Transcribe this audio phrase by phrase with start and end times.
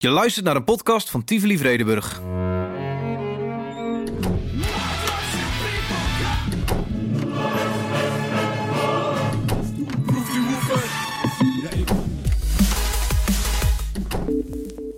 [0.00, 2.20] Je luistert naar een podcast van Tivoli Vredenburg.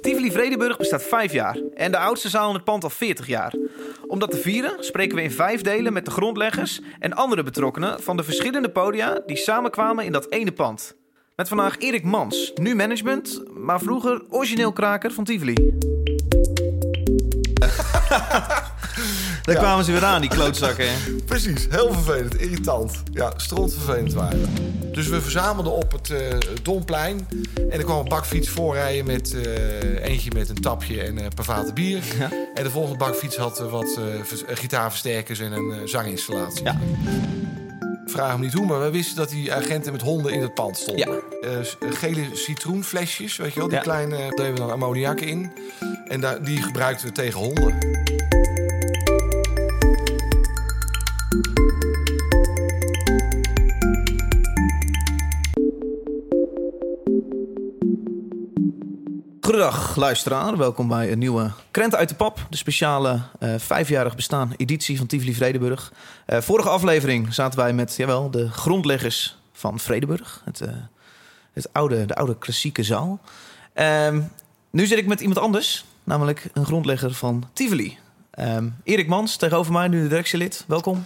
[0.03, 3.55] Tivoli Vredenburg bestaat vijf jaar en de oudste zaal in het pand al 40 jaar.
[4.07, 8.03] Om dat te vieren spreken we in vijf delen met de grondleggers en andere betrokkenen
[8.03, 10.99] van de verschillende podia die samenkwamen in dat ene pand.
[11.41, 15.55] Met vandaag Erik Mans, nu management, maar vroeger origineel kraker van Tivoli.
[19.43, 20.87] Daar kwamen ze weer aan, die klootzakken.
[21.27, 23.03] Precies, heel vervelend, irritant.
[23.13, 24.55] Ja, strontvervelend waren.
[24.93, 26.19] Dus we verzamelden op het uh,
[26.63, 27.29] Domplein.
[27.71, 31.45] En er kwam een bakfiets voorrijden met uh, eentje met een tapje en een paar
[31.45, 32.03] vaten bier.
[32.19, 32.31] Ja.
[32.55, 33.99] En de volgende bakfiets had uh, wat
[34.47, 36.65] gitaarversterkers en een zanginstallatie.
[36.65, 36.79] Ja.
[38.11, 40.77] Vraag hem niet hoe, maar we wisten dat die agenten met honden in het pand
[40.79, 41.09] stonden.
[41.41, 41.63] Ja.
[41.91, 43.83] gele citroenflesjes, weet je wel, die Ja.
[43.83, 45.53] kleine, daar deden we dan ammoniak in.
[46.05, 47.79] En daar, die gebruikten we tegen honden.
[59.51, 62.47] Goedendag luisteraar, welkom bij een nieuwe Krent uit de Pap.
[62.51, 65.93] De speciale eh, vijfjarig bestaan editie van Tivoli Vredenburg.
[66.27, 70.43] Eh, vorige aflevering zaten wij met jawel, de grondleggers van Vredenburg.
[70.45, 70.69] Het, eh,
[71.53, 73.21] het oude, de oude klassieke zaal.
[73.73, 74.21] Ehm,
[74.71, 77.99] nu zit ik met iemand anders, namelijk een grondlegger van Tivoli.
[78.31, 80.65] Ehm, Erik Mans, tegenover mij, nu de directielid.
[80.67, 81.05] Welkom.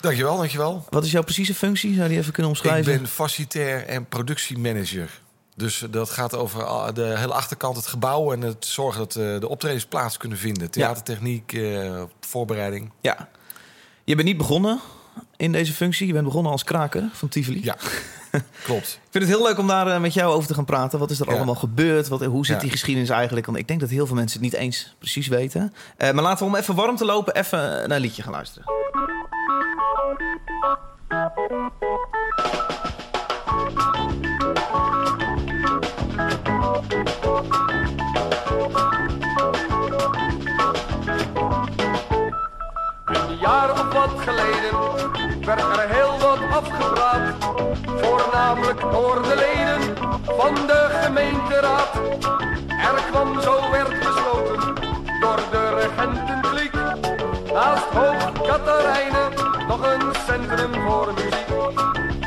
[0.00, 0.86] Dankjewel, dankjewel.
[0.90, 1.90] Wat is jouw precieze functie?
[1.90, 2.92] Zou je die even kunnen omschrijven?
[2.92, 5.20] Ik ben facilitair en productiemanager.
[5.56, 8.32] Dus dat gaat over de hele achterkant, het gebouw...
[8.32, 10.70] en het zorgen dat eh, de optredens plaats kunnen vinden.
[10.70, 12.90] Theatertechniek, eh, voorbereiding.
[13.00, 13.28] Ja.
[14.04, 14.80] Je bent niet begonnen
[15.36, 16.06] in deze functie.
[16.06, 17.64] Je bent begonnen als kraker van Tivoli.
[17.64, 17.76] Ja,
[18.64, 18.86] klopt.
[19.04, 20.98] Ik vind het heel leuk om daar eh, met jou over te gaan praten.
[20.98, 21.34] Wat is er Ja.
[21.36, 22.08] allemaal gebeurd?
[22.08, 22.60] Wat, hoe zit Ja.
[22.62, 23.46] die geschiedenis eigenlijk?
[23.46, 25.74] Want ik denk dat heel veel mensen het niet eens precies weten.
[25.98, 28.64] Maar laten we om even warm te lopen even naar een liedje gaan luisteren.
[44.06, 44.74] Wat geleden
[45.44, 47.34] werd er heel wat afgepraat.
[48.02, 51.94] Voornamelijk door de leden van de gemeenteraad.
[52.68, 54.74] Er kwam, zo werd besloten,
[55.20, 56.72] door de regentenkliek.
[57.52, 59.32] Naast Hoog Katarijnen
[59.68, 61.48] nog een centrum voor muziek.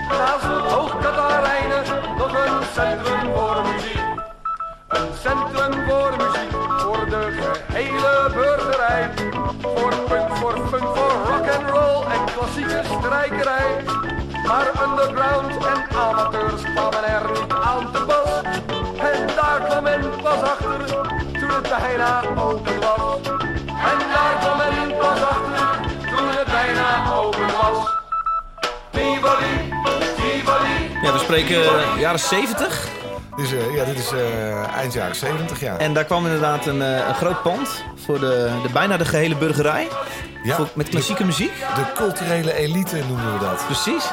[0.09, 1.83] Naast Hoog Katarijnen
[2.17, 3.74] nog een centrum voor muziek.
[5.25, 7.31] Centrum voor muziek, voor de
[7.67, 9.09] gehele burgerij.
[9.61, 13.83] Voor punk, voor funk, voor rock and roll en klassieke strijkerij.
[14.47, 18.29] Maar underground en amateurs kwamen er niet aan te pas.
[18.99, 20.85] En daar kwam men pas achter,
[21.39, 23.17] toen het bijna open was.
[23.67, 25.79] En daar kwam men pas achter,
[26.15, 27.93] toen het bijna open was.
[28.91, 29.73] Tivoli,
[30.15, 30.99] Tivoli.
[31.01, 32.94] Ja, we spreken eh, jaren 70.
[33.35, 35.77] Dus, ja, dit is eh, eind jaren 70, ja.
[35.77, 39.35] En daar kwam inderdaad een, eh, een groot pand voor de, de, bijna de gehele
[39.35, 39.87] burgerij.
[40.43, 40.55] ja.
[40.55, 41.51] Voor- met klassieke muziek.
[41.75, 43.65] De culturele elite noemen we dat.
[43.65, 44.05] Precies.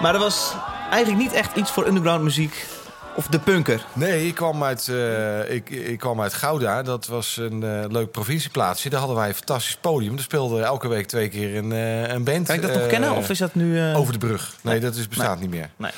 [0.00, 0.54] Maar er was
[0.90, 2.66] eigenlijk niet echt iets voor underground muziek.
[3.16, 3.84] Of de punker.
[3.92, 4.90] Nee, ik kwam uit,
[5.48, 6.82] ik, ik kwam uit Gouda.
[6.82, 8.88] Dat was een leuk provincieplaatsje.
[8.88, 10.16] Daar hadden wij een fantastisch podium.
[10.16, 11.70] Er speelde elke week twee keer een,
[12.14, 12.46] een band.
[12.46, 13.12] Kan ik dat nog kennen?
[13.16, 13.94] Of is dat nu...
[13.94, 14.54] Over de brug.
[14.60, 14.82] Nee, Nee.
[14.82, 15.70] dat is, bestaat niet meer.
[15.76, 15.90] Nee.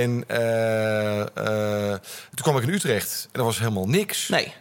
[0.00, 1.98] En eh, eh,
[2.34, 3.28] toen kwam ik in Utrecht.
[3.32, 4.28] En er was helemaal niks.
[4.28, 4.54] Nee.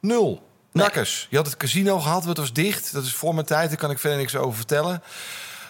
[0.00, 0.42] Nul.
[0.72, 1.26] Nakkers.
[1.30, 2.92] Je had het casino gehad, maar het was dicht.
[2.92, 5.02] Dat is voor mijn tijd, daar kan ik verder niks over vertellen.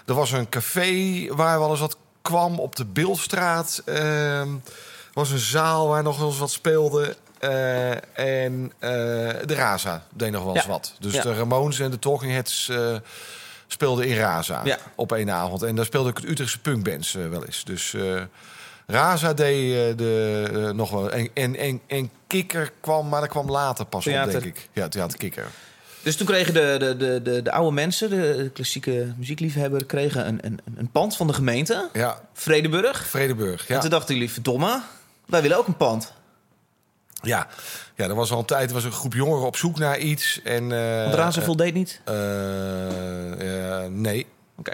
[0.07, 3.83] Er was een café waar wel eens wat kwam op de Bilstraat.
[3.85, 4.55] Ehm,
[5.07, 7.17] Er was een zaal waar nog wel eens wat speelde.
[7.39, 8.73] Eh, en
[9.47, 10.71] de Raza deed nog wel eens Ja.
[10.71, 10.95] wat.
[11.01, 11.23] Dus Ja.
[11.23, 12.71] de Ramones en de Talking Heads
[13.67, 14.79] speelden in Raza Ja.
[14.95, 15.63] op één avond.
[15.63, 17.65] En daar speelde ik het Utrechtse punkbands wel eens.
[17.65, 17.95] Dus
[18.87, 21.11] Raza deed eh, de, eh, nog wel.
[21.13, 24.37] En, en, en, en Kikker kwam, maar dat kwam later pas Theater.
[24.37, 24.69] op, denk ik.
[24.73, 25.47] Ja, Theater Kikker.
[26.03, 30.27] Dus toen kregen de, de, de, de, de oude mensen, de, de klassieke muziekliefhebber, kregen
[30.29, 33.07] een, een, een pand van de gemeente, Ja, Vredeburg.
[33.07, 33.67] Vredeburg.
[33.69, 33.81] En Ja.
[33.81, 34.83] toen dachten jullie, verdomme,
[35.27, 36.13] wij willen ook een pand.
[37.23, 37.47] Ja.
[37.95, 40.41] ja, er was al een tijd er was een groep jongeren op zoek naar iets.
[40.45, 42.01] En, eh, Want Raza voldeed niet.
[43.91, 44.27] nee.
[44.59, 44.73] Oké.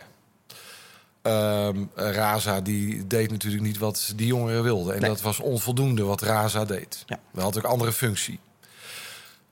[1.23, 4.95] Ehm, Raza die deed natuurlijk niet wat die jongeren wilden.
[4.95, 5.11] En Nee.
[5.11, 7.03] dat was onvoldoende wat Raza deed.
[7.07, 7.19] Ja.
[7.31, 8.41] We hadden ook andere functie.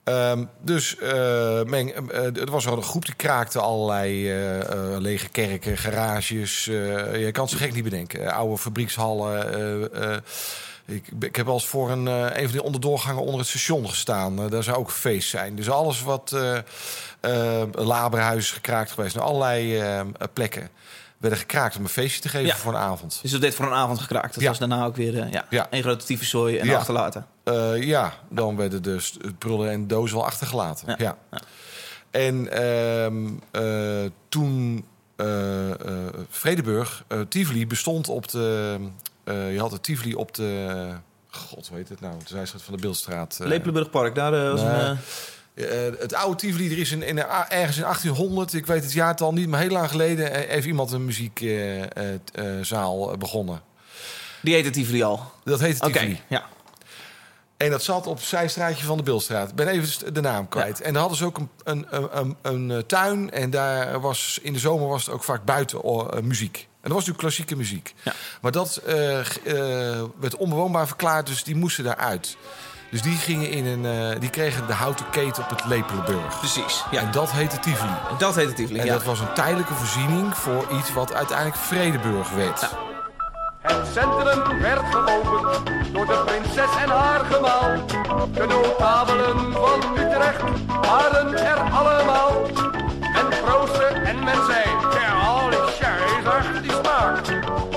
[0.05, 5.00] Ehm, dus eh, men, eh, er was al een groep die kraakte allerlei eh, eh,
[5.00, 6.67] lege kerken, garages.
[6.69, 6.75] eh,
[7.25, 8.32] je kan het zo gek niet bedenken.
[8.32, 9.52] Oude fabriekshallen,
[9.93, 10.20] eh, eh,
[10.87, 13.88] Ik, ik heb wel eens voor een, eh, een van die onderdoorgangen onder het station
[13.88, 14.38] gestaan.
[14.43, 15.55] Eh, daar zou ook een feest zijn.
[15.56, 16.58] Dus alles wat eh
[17.20, 19.14] eh, Laberhuis is gekraakt geweest.
[19.14, 20.00] naar allerlei eh,
[20.32, 20.70] plekken
[21.20, 22.56] werden gekraakt om een feestje te geven Ja.
[22.56, 23.19] voor een avond.
[23.22, 24.34] Dus dat deed voor een avond gekraakt.
[24.34, 24.49] Dat Ja.
[24.49, 25.67] was daarna ook weer eh, ja, Ja.
[25.70, 27.26] een grote tyfuszooi en achterlaten.
[27.44, 30.94] Eh, ja, dan werden het prullen en dozen wel achtergelaten.
[30.99, 31.17] Ja.
[32.11, 34.84] En ehm, eh, toen
[36.28, 38.78] Vredeburg, Tivoli bestond op de...
[39.25, 40.88] je had het Tivoli op de...
[41.31, 42.19] God, hoe heet het nou?
[42.19, 43.38] De zijstraat van de Beeldstraat.
[43.43, 44.70] Lepelenburgpark, daar was Nee.
[44.70, 44.99] een...
[45.55, 47.19] eh, Eh, het oude Tivoli, er is in, in,
[47.49, 50.93] ergens in 1800, ik weet het jaartal niet, maar heel lang geleden eh, heeft iemand
[50.93, 53.62] een muziekzaal begonnen.
[54.43, 55.32] die heette Tivoli al.
[55.44, 56.20] Dat heette Tivoli.
[56.29, 56.44] ja.
[57.56, 59.49] En dat zat op het zijstraatje van de Beeldstraat.
[59.49, 60.81] Ik ben even de naam kwijt.
[60.81, 61.87] En daar hadden ze ook een, een,
[62.19, 63.31] een, een, eh, tuin.
[63.31, 66.56] En daar was in de zomer was het ook vaak buiten eh, muziek.
[66.56, 67.94] En dat was natuurlijk klassieke muziek.
[68.02, 68.12] Ja.
[68.41, 69.26] Maar dat eh, eh,
[70.20, 72.37] werd onbewoonbaar verklaard, dus die moesten daaruit.
[72.90, 76.38] Dus die gingen in een, eh, die kregen de houten keten op het Lepelenburg.
[76.38, 77.10] Precies, En ja.
[77.10, 77.92] dat heette Tivoli.
[78.19, 78.92] Dat heette Tivoli, En ja.
[78.92, 82.60] dat was een tijdelijke voorziening voor iets wat uiteindelijk Vredeburg werd.
[82.60, 82.69] Ja.
[83.60, 87.87] Het centrum werd geopend door de prinses en haar gemaal.
[88.32, 90.42] De notabelen van Utrecht
[90.81, 92.32] waren er allemaal.
[93.00, 94.62] Men proostte en men zei,
[95.02, 97.28] ja, die keizer, die smaakt.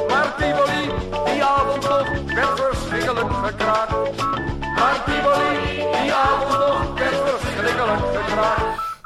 [0.09, 0.91] Maar Tivoli,
[1.25, 4.32] die avond nog, werd verschrikkelijk gekraakt.
[6.03, 8.01] Die avond nog, verschrikkelijk.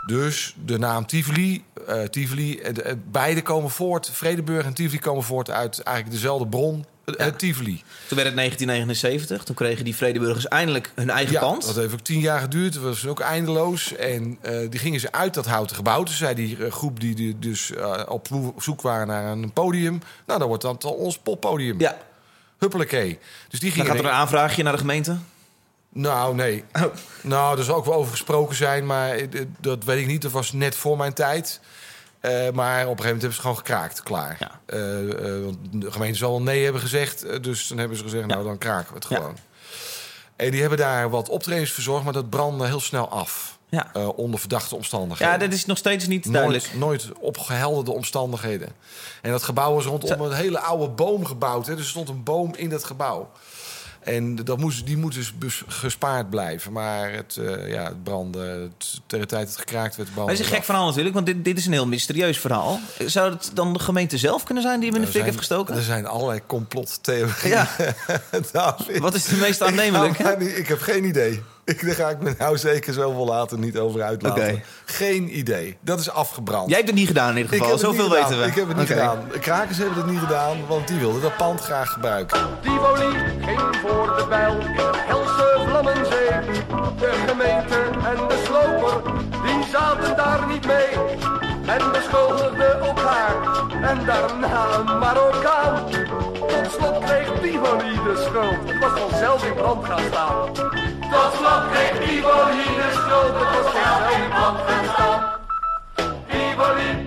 [0.05, 4.09] Dus de naam Tivoli, eh, Tivoli eh, eh, beide komen voort.
[4.13, 7.31] Vredeburg en Tivoli komen voort uit eigenlijk dezelfde bron, Ja.
[7.31, 7.83] Tivoli.
[8.07, 9.43] Toen werd het 1979.
[9.43, 11.65] Toen kregen die Vredeburgers eindelijk hun eigen Ja, pand.
[11.65, 12.73] dat heeft ook tien jaar geduurd.
[12.73, 13.95] Dat was ook eindeloos.
[13.95, 14.39] En
[14.69, 16.03] die gingen ze uit dat houten gebouw.
[16.03, 17.71] Toen zei die groep die, die dus
[18.07, 18.27] op
[18.57, 20.01] zoek waren naar een podium.
[20.25, 21.79] Nou, dan wordt dat dan ons poppodium.
[21.79, 21.97] Ja,
[22.57, 23.19] Huppelekee.
[23.49, 23.95] Dus die dan gingen...
[23.95, 25.17] gaat er een aanvraagje naar de gemeente.
[25.89, 26.63] Nou, nee.
[27.21, 29.17] Nou, er zal ook wel over gesproken zijn, maar
[29.59, 30.21] dat weet ik niet.
[30.21, 31.59] Dat was net voor mijn tijd.
[32.19, 34.37] Eh, maar op een gegeven moment hebben ze gewoon gekraakt, klaar.
[34.39, 34.59] Ja.
[34.65, 37.43] Eh, eh, want de gemeente zal wel nee hebben gezegd.
[37.43, 38.47] dus dan hebben ze gezegd, nou Ja.
[38.47, 39.15] dan kraken we het Ja.
[39.17, 39.37] gewoon.
[40.35, 43.57] En die hebben daar wat optredens verzorgd, maar dat brandde heel snel af.
[43.69, 43.91] Ja.
[44.15, 45.33] Onder verdachte omstandigheden.
[45.33, 46.63] ja, dat is nog steeds niet duidelijk.
[46.73, 48.69] Nooit, nooit opgehelderde omstandigheden.
[49.21, 51.65] En dat gebouw was rondom een hele oude boom gebouwd.
[51.67, 51.75] Hè.
[51.75, 53.29] Dus er stond een boom in dat gebouw.
[54.07, 56.71] En dat moest, die moet dus gespaard blijven.
[56.71, 58.39] Maar het, eh, ja, het brandde.
[58.39, 61.15] Het, tegen de tijd dat het gekraakt werd, brandde het is een gek verhaal natuurlijk,
[61.15, 62.79] want dit, dit is een heel mysterieus verhaal.
[63.05, 65.75] Zou het dan de gemeente zelf kunnen zijn die hem in de fik heeft gestoken?
[65.75, 67.35] Er zijn allerlei complottheorieën.
[67.43, 67.67] Ja,
[68.51, 68.97] David.
[68.99, 70.39] wat is de meest aannemelijk?
[70.39, 71.43] niet- ik heb geen idee.
[71.65, 74.43] Ik, daar ga ik me nou zeker zoveel later niet over uitlaten.
[74.43, 74.61] Oké.
[74.85, 75.77] Geen idee.
[75.81, 76.67] Dat is afgebrand.
[76.67, 78.29] Jij hebt het niet gedaan in ieder ik geval, heb het zoveel niet gedaan.
[78.39, 78.49] weten we.
[78.51, 78.99] Ik heb het niet Oké.
[78.99, 79.29] gedaan.
[79.31, 82.39] De krakers hebben het niet gedaan, want die wilden dat pand graag gebruiken.
[82.61, 83.15] Tivoli
[83.47, 84.75] ging voor de bijl in
[85.07, 86.29] helse Vlammenzee.
[86.99, 87.79] De gemeente
[88.11, 89.01] en de sloper,
[89.45, 90.91] die zaten daar niet mee.
[91.65, 93.35] En beschuldigden elkaar
[93.81, 95.89] en daarna een Marokkaan.
[96.47, 100.53] Tot slot kreeg Tivoli de schuld, het was vanzelf in brand gaan staan.
[101.11, 105.21] Tot slot kreeg Tivoli de schuld, het was vanzelf in brand gaan staan.
[106.27, 107.06] Tivoli.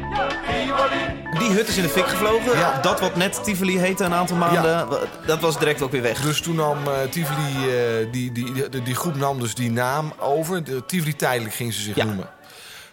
[1.40, 2.58] Die hut is in de fik gevlogen.
[2.58, 2.80] Ja.
[2.80, 4.88] Dat wat net Tivoli heette een aantal maanden,
[5.26, 6.20] dat was direct ook weer weg.
[6.22, 10.12] Dus toen nam eh, Tivoli, eh, die, die, die, die groep nam dus die naam
[10.18, 10.64] over.
[10.64, 12.04] De Tivoli Tijdelijk ging ze zich Ja.
[12.04, 12.28] noemen.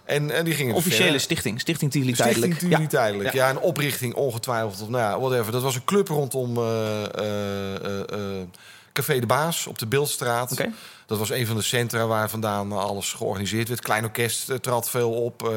[0.06, 2.60] En, en die gingen dus Officiële stichting, Stichting Tivoli Stichting Tijdelijk.
[2.60, 2.88] Tivoli Ja.
[2.90, 3.34] Tijdelijk.
[3.34, 3.50] Ja.
[3.50, 4.82] Een oprichting ongetwijfeld.
[4.82, 5.52] Of, nou ja, whatever.
[5.52, 6.64] Dat was een club rondom eh,
[8.94, 10.64] Café de Baas op de Beeldstraat.
[11.06, 13.82] Dat was een van de centra waar vandaan alles georganiseerd werd.
[13.82, 15.52] Klein orkest trad veel op.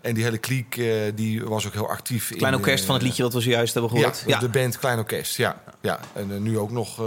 [0.00, 2.28] en die hele kliek eh, die was ook heel actief.
[2.28, 4.22] Klein in, orkest van het eh, liedje wat we zojuist hebben gehoord.
[4.26, 5.62] ja, de band Klein Orkest, ja.
[5.80, 6.00] ja.
[6.12, 7.02] En eh, nu ook nog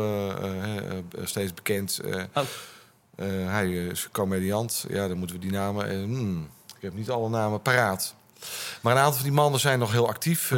[1.24, 2.00] steeds bekend.
[2.34, 2.44] Oh.
[3.48, 4.86] hij is comediant.
[4.90, 6.04] Ja, dan moeten we die namen...
[6.04, 8.16] hmm, ik heb niet alle namen paraat.
[8.82, 10.54] Maar een aantal van die mannen zijn nog heel actief.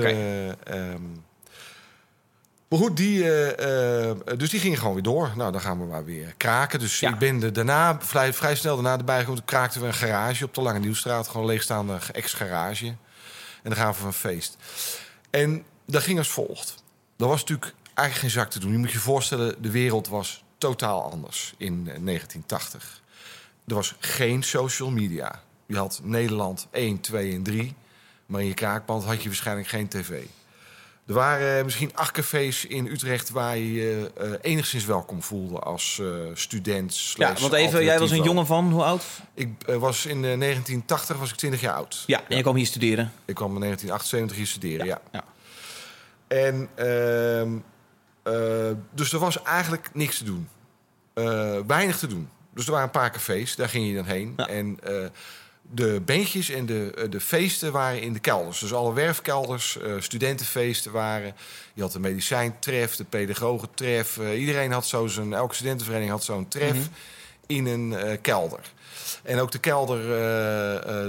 [2.74, 5.32] Maar goed, die, eh, eh, dus die gingen gewoon weer door.
[5.36, 6.80] Nou, dan gaan we maar weer kraken.
[6.80, 7.10] Dus Ja.
[7.10, 9.46] ik ben er daarna, vrij, vrij snel daarna erbij gekomen.
[9.46, 11.28] Kraakten we een garage op de Lange Nieuwstraat.
[11.28, 12.86] Gewoon een leegstaande ex-garage.
[12.86, 12.98] En
[13.64, 14.58] dan gaan we een feest.
[15.30, 16.84] En dat ging als volgt.
[17.18, 18.72] Er was natuurlijk eigenlijk geen zak te doen.
[18.72, 23.02] Je moet je voorstellen, de wereld was totaal anders in eh, 1980.
[23.68, 25.42] Er was geen social media.
[25.66, 27.74] Je had Nederland 1, 2 en 3.
[28.26, 30.24] Maar in je kraakpand had je waarschijnlijk geen tv.
[31.08, 36.00] Er waren misschien acht cafés in Utrecht waar je je eh, enigszins welkom voelde als
[36.00, 37.14] eh, student.
[37.16, 39.04] Ja, want even, jij was een jongen van, hoe oud?
[39.34, 42.04] Ik eh, was in eh, 1980 was ik 20 jaar oud.
[42.08, 43.12] Ja, en je kwam hier studeren.
[43.26, 45.02] Ik kwam in 1978 hier studeren, ja.
[45.12, 45.24] ja.
[46.28, 47.58] En ehm,
[48.24, 50.50] Eh, dus er was eigenlijk niks te doen.
[51.68, 52.30] Weinig te doen.
[52.54, 54.38] Dus er waren een paar cafés, daar ging je dan heen.
[54.38, 54.80] En
[55.76, 58.60] de beentjes en de, eh, de feesten waren in de kelders.
[58.60, 61.36] Dus alle werfkelders, eh, studentenfeesten waren.
[61.74, 64.18] Je had de medicijntref, de pedagogentref.
[64.18, 66.88] Eh, iedereen had zo zijn, elke studentenvereniging had zo'n tref Mhm.
[67.48, 68.60] in een kelder.
[69.24, 70.02] En ook de kelder,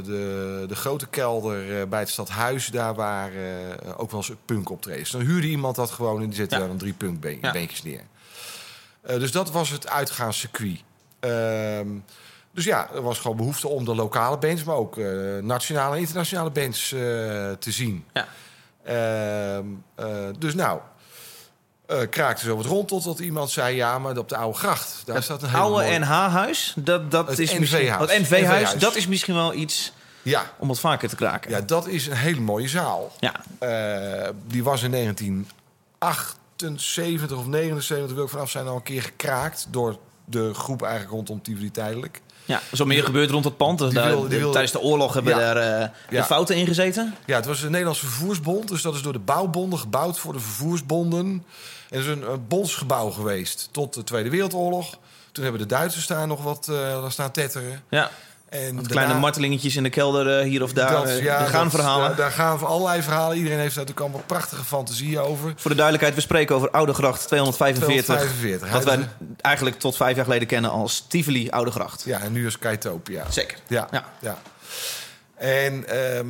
[0.05, 5.11] de, de grote kelder bij het stadhuis, daar waren ook wel eens punkoptredens.
[5.11, 6.61] Dan huurde iemand dat gewoon en die zette Ja.
[6.61, 7.89] daar dan drie punkbeentjes Ja.
[7.91, 9.19] neer.
[9.19, 10.81] Dus dat was het uitgaanscircuit.
[11.21, 11.89] Ehm,
[12.55, 15.07] dus ja, er was gewoon behoefte om de lokale bands, maar ook eh,
[15.43, 16.99] nationale en internationale bands eh,
[17.59, 18.05] te zien.
[18.13, 18.27] Ja.
[18.85, 20.07] Ehm, eh,
[20.39, 20.81] dus nou,
[22.11, 23.77] kraakte zo wat rond totdat iemand zei...
[23.77, 27.39] ja, maar op de Oude Gracht, daar staat een Oude mooie- NH-huis, dat, dat Het
[27.39, 27.83] is misschien...
[27.85, 28.11] NV-huis.
[28.11, 28.81] Het NV-huis, NV-huis.
[28.81, 29.93] dat is misschien wel iets
[30.23, 31.51] Ja, om wat vaker te kraken.
[31.51, 33.13] ja, dat is een hele mooie zaal.
[33.21, 33.35] Ja.
[34.47, 39.67] Die was in 1978 of 79, wil ik vanaf zijn, al een keer gekraakt...
[39.71, 42.21] door de groep eigenlijk rondom Tivoli tijdelijk.
[42.45, 43.79] Ja, zo meer gebeurt rond het pand.
[43.79, 43.91] Die
[44.29, 45.39] die Tijdens de oorlog hebben Ja.
[45.55, 46.25] daar eh, Ja.
[46.25, 47.15] fouten in gezeten.
[47.27, 48.69] Ja, het was de Nederlandse Vervoersbond.
[48.69, 51.21] Dus dat is door de bouwbonden gebouwd voor de vervoersbonden.
[51.91, 54.99] En het is een, een bondsgebouw geweest tot de Tweede Wereldoorlog.
[55.33, 57.83] Toen hebben de Duitsers daar nog wat daar staan tetteren.
[57.89, 58.11] Ja,
[58.49, 60.91] En kleine martelingetjes in de kelder eh, hier of daar.
[60.93, 62.07] dat, eh, ja, er gaan dat- verhalen.
[62.09, 63.37] Daar, daar gaan allerlei verhalen.
[63.37, 65.53] Iedereen heeft daar natuurlijk allemaal prachtige fantasieën over.
[65.57, 68.05] Voor de duidelijkheid, we spreken over Oudegracht 245.
[68.05, 68.71] 245.
[68.73, 69.09] Wat wij
[69.41, 72.03] eigenlijk tot vijf jaar geleden kennen als Tivoli Oudegracht.
[72.05, 73.31] Ja, en nu is Kaitopia.
[73.31, 73.59] Zeker.
[73.69, 74.05] Ja, Ja.
[74.21, 74.39] ja.
[75.35, 76.21] En eh,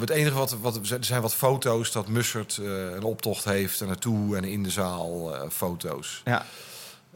[0.00, 0.76] het enige wat, wat...
[0.90, 2.60] Er zijn wat foto's dat Mussert
[2.94, 3.80] een optocht heeft...
[3.80, 6.20] er naartoe en in de zaal foto's.
[6.24, 6.44] Ja,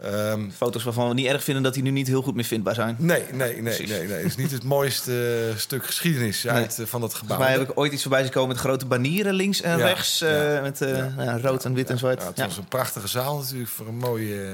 [0.02, 2.74] Ehm, foto's waarvan we niet erg vinden dat die nu niet heel goed meer vindbaar
[2.74, 2.96] zijn.
[2.98, 3.88] Nee, nee, nee, Precies.
[3.90, 4.16] nee, nee.
[4.16, 6.52] Het is niet het mooiste eh, stuk geschiedenis Nee.
[6.54, 7.28] uit, eh, van dat gebouw.
[7.36, 9.86] Volgens mij heb ik ooit iets voorbij zien komen met grote banieren links en Ja,
[9.86, 10.20] rechts.
[10.20, 11.12] eh, met eh, ja.
[11.18, 12.20] ja, rood en wit en zwart.
[12.22, 14.52] Ja, het was een prachtige zaal natuurlijk voor een mooie...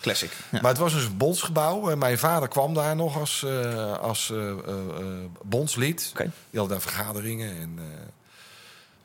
[0.00, 0.30] classic.
[0.50, 1.90] Maar het was dus een bondsgebouw.
[1.90, 3.46] En mijn vader kwam daar nog als,
[4.00, 4.32] als
[5.42, 6.10] bondslid.
[6.12, 6.30] Oké.
[6.50, 7.48] Die had daar vergaderingen.
[7.60, 7.78] En,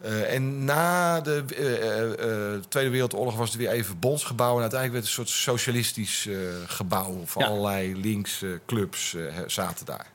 [0.02, 4.56] eh, en na de eh, eh, Tweede Wereldoorlog was het weer even bondsgebouw.
[4.56, 6.28] En uiteindelijk werd het een soort socialistisch
[6.66, 7.22] gebouw.
[7.26, 7.48] Van Ja.
[7.48, 9.16] allerlei linkse clubs
[9.48, 10.08] zaten daar.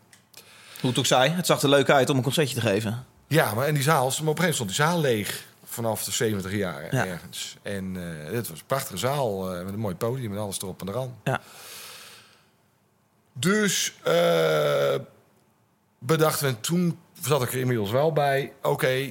[0.80, 3.04] Hoe het ook zij, het zag er leuk uit om een concertje te geven.
[3.28, 5.44] Ja, maar en die zaal, maar op een gegeven moment stond die zaal leeg.
[5.64, 7.06] Vanaf de 70 jaren Ja.
[7.06, 7.56] ergens.
[7.62, 10.88] En eh het was een prachtige zaal met een mooi podium en alles erop en
[10.88, 11.14] eraan.
[11.24, 11.40] Ja.
[13.32, 14.94] Dus eh,
[15.98, 18.52] bedachten we, toen zat ik er inmiddels wel bij...
[18.62, 19.10] oké,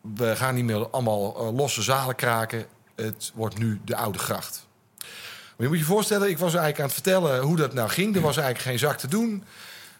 [0.00, 2.66] we gaan niet meer allemaal eh, losse zalen kraken.
[2.96, 4.66] Het wordt nu de Oude Gracht.
[4.98, 8.16] Maar je moet je voorstellen, ik was eigenlijk aan het vertellen hoe dat nou ging.
[8.16, 9.44] Er was eigenlijk geen zak te doen.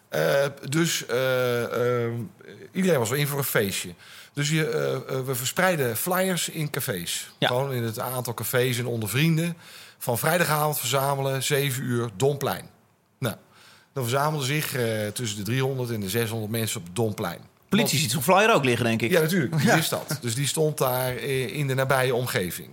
[0.09, 2.05] Eh, dus eh,
[2.71, 3.93] iedereen was wel in voor een feestje.
[4.33, 7.31] Dus je, we verspreiden flyers in cafés.
[7.37, 7.47] Ja.
[7.47, 9.57] Gewoon in het aantal cafés en onder vrienden.
[9.97, 12.69] Van vrijdagavond verzamelen, 7 uur, Domplein.
[13.17, 13.35] Nou,
[13.93, 14.75] dan verzamelden zich
[15.13, 17.48] tussen de 300 en de 600 mensen op het Domplein.
[17.69, 19.11] Politie ziet zo'n flyer ook liggen, denk ik.
[19.11, 19.57] Ja, natuurlijk.
[19.57, 19.75] Die Ja.
[19.75, 20.17] wist dat.
[20.21, 22.69] Dus die stond daar eh, in de nabije omgeving.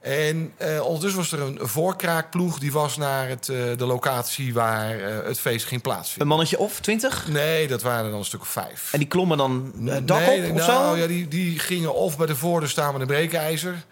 [0.00, 2.58] En eh, ondertussen was er een voorkraakploeg...
[2.58, 6.26] die was naar het, eh, de locatie waar eh, het feest ging Een plaatsvinden.
[6.28, 7.28] mannetje of twintig?
[7.28, 8.92] Nee, dat waren er dan een stuk of vijf.
[8.92, 9.72] En die klommen dan
[10.04, 11.02] dak Nee, op of nou, zo?
[11.02, 13.84] Ja, die, die gingen of bij de voordeur staan met een breekijzer.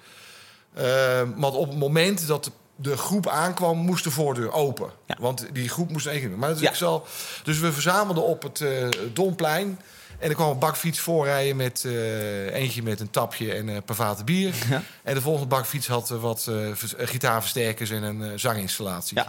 [1.36, 4.90] Maar op het moment dat de groep aankwam, moest de voordeur open.
[5.06, 5.16] Ja.
[5.20, 6.30] Want die groep moest één keer.
[6.30, 7.00] Maar is Ja.
[7.44, 9.78] Dus we verzamelden op het eh Domplein.
[10.20, 14.24] En er kwam een bakfiets voorrijden met eh, eentje met een tapje en een paar
[14.24, 14.54] bier.
[14.68, 14.82] Ja.
[15.02, 19.16] En de volgende bakfiets had eh, wat eh, vers- gitaarversterkers en een zanginstallatie.
[19.16, 19.26] Ja.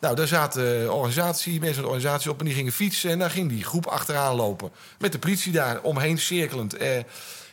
[0.00, 3.10] Nou, daar zaten organisatie, mensen van de organisatie op en die gingen fietsen.
[3.10, 4.70] En daar ging die groep achteraan lopen.
[4.98, 6.76] Met de politie daar omheen cirkelend.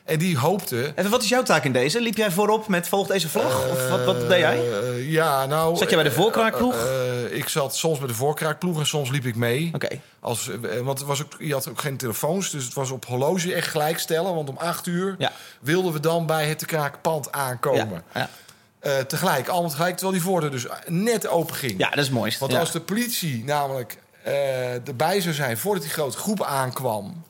[0.06, 0.94] Eh, en die hoopte...
[0.96, 2.02] Even, wat is jouw taak in deze?
[2.02, 3.70] Liep jij voorop met volg deze vlag?
[3.72, 4.58] of wat, wat deed jij?
[4.82, 5.78] Eh, ja, nou...
[5.78, 6.74] Zat jij bij de voorkraakploeg?
[6.76, 9.72] eh, eh, ik zat soms bij de voorkraakploeg en soms liep ik mee.
[9.74, 9.88] Oké.
[10.20, 13.06] Als, eh, want het was ook, je had ook geen telefoons, dus het was op
[13.06, 14.36] horloge echt gelijk stellen.
[14.36, 15.32] Want om acht uur Ja.
[15.62, 18.04] wilden we dan bij het te kraken pand aankomen.
[18.14, 18.20] Ja.
[18.20, 18.30] Ja.
[18.80, 21.80] Eh, tegelijk, allemaal tegelijk, terwijl die voordeur dus net open ging.
[21.80, 22.40] ja, dat is mooist.
[22.40, 22.60] Want ja.
[22.60, 27.24] als de politie namelijk eh, erbij zou zijn voordat die grote groep aankwam...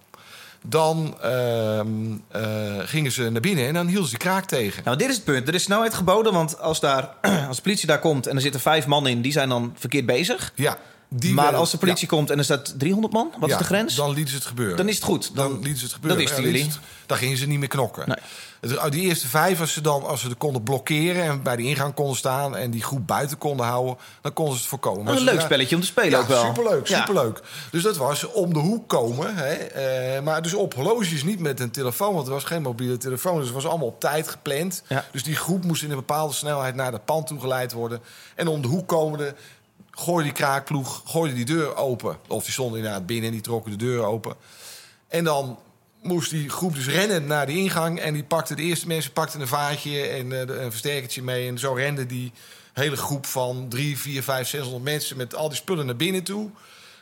[0.64, 1.88] dan ehm,
[2.28, 4.84] eh, gingen ze naar binnen en dan hielden ze de kraak tegen.
[4.84, 5.48] Nou, dit is het punt.
[5.48, 7.10] Er is snelheid geboden, want als, daar,
[7.48, 10.06] als de politie daar komt en er zitten vijf man in, die zijn dan verkeerd
[10.06, 10.52] bezig.
[10.56, 10.78] Ja,
[11.14, 13.68] Die maar als de politie komt en er staat 300 man, wat Ja, is de
[13.68, 13.96] grens?
[13.96, 14.78] Dan lieten ze het gebeuren.
[14.78, 15.36] Dan is het goed.
[15.36, 16.26] Dan, Dan, lieten ze het gebeuren.
[16.26, 18.08] dat lieten ze- Dan gingen ze niet meer knokken.
[18.08, 18.18] Nee.
[18.62, 21.24] Het- uit die eerste vijf, als ze, dan, als ze er konden blokkeren...
[21.24, 23.98] en bij de ingang konden staan en die groep buiten konden houden...
[24.22, 25.04] dan konden ze het voorkomen.
[25.04, 26.46] Maar een zodra- leuk spelletje om te spelen Ja, ook wel.
[26.46, 27.42] superleuk, superleuk.
[27.72, 29.36] Dus dat was om de hoek komen.
[29.36, 32.14] Hè, eh, maar dus op horloges, niet met een telefoon...
[32.14, 33.36] want er was geen mobiele telefoon.
[33.36, 34.84] Dus het was allemaal op tijd gepland.
[35.12, 36.76] Dus die groep moest in een bepaalde snelheid...
[36.76, 38.00] naar dat pand toe geleid worden.
[38.36, 39.36] En om de hoek komende
[39.92, 42.18] gooide die kraakploeg gooide die deur open.
[42.28, 44.36] Of die stonden inderdaad binnen en die trokken de deur open.
[45.08, 45.60] En dan
[46.02, 48.00] moest die groep dus rennen naar de ingang.
[48.00, 51.48] En die pakte de eerste mensen pakten een vaatje en eh, een versterkertje mee.
[51.48, 52.32] En zo rende die
[52.74, 56.50] hele groep van drie, vier, vijf, 600 mensen met al die spullen naar binnen toe.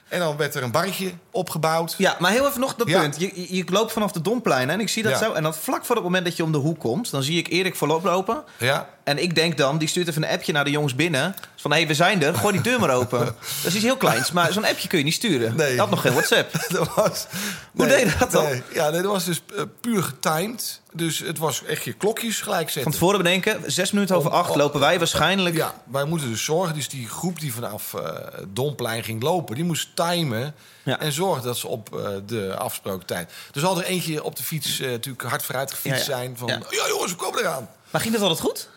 [0.08, 1.96] En dan werd er een barretje opgebouwd.
[1.98, 3.02] Ja, maar heel even nog dat Ja.
[3.02, 3.20] punt.
[3.20, 5.18] Je, je, je loopt vanaf de Domplein hè, en ik zie dat Ja.
[5.18, 5.34] zo.
[5.34, 7.12] En dan vlak voor het moment dat je om de hoek komt...
[7.12, 8.44] dan zie ik Erik voorop lopen.
[8.58, 8.90] Ja.
[9.10, 11.36] En ik denk dan, die stuurt even een appje naar de jongens binnen.
[11.56, 13.26] Van, hé, hey, we zijn er, gooi die deur maar open.
[13.26, 15.56] dat is iets heel kleins, maar zo'n appje kun je niet sturen.
[15.56, 15.78] Nee.
[15.78, 16.52] Had nog geen WhatsApp.
[16.70, 17.26] Dat was,
[17.72, 18.44] Hoe deed je dat dan?
[18.44, 18.64] Nee.
[18.74, 20.82] Ja, nee, dat was dus eh, puur getimed.
[20.94, 22.84] Dus het was echt je klokjes gelijk zetten.
[22.84, 25.56] Van tevoren bedenken, zes minuten over acht lopen wij waarschijnlijk...
[25.56, 26.76] Ja, wij moeten dus zorgen.
[26.76, 28.04] Dus die groep die vanaf eh
[28.48, 30.56] Domplein ging lopen, die moest timen.
[30.84, 31.00] Ja.
[31.00, 33.32] En zorgen dat ze op eh, de afgesproken tijd.
[33.54, 36.20] Er zal er eentje op de fiets natuurlijk hard vooruit gefietst Ja, ja.
[36.20, 36.38] zijn.
[36.38, 36.60] Van Ja.
[36.70, 36.88] ja.
[36.88, 37.70] jongens, we komen eraan.
[37.90, 38.70] Maar ging dat altijd goed?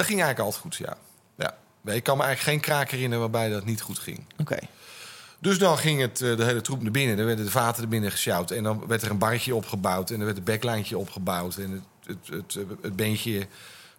[0.00, 0.96] Dat ging eigenlijk altijd goed, ja.
[1.36, 1.94] ja.
[1.94, 4.24] Ik kan me eigenlijk geen kraak herinneren waarbij dat niet goed ging.
[4.38, 4.58] Oké.
[5.38, 7.16] Dus dan ging het, eh, de hele troep naar binnen.
[7.16, 8.50] Dan werden de vaten er binnen gesjouwd.
[8.50, 10.10] En dan werd er een barretje opgebouwd.
[10.10, 11.56] En er werd een backlijntje opgebouwd.
[11.56, 13.46] En het, het, het, het beentje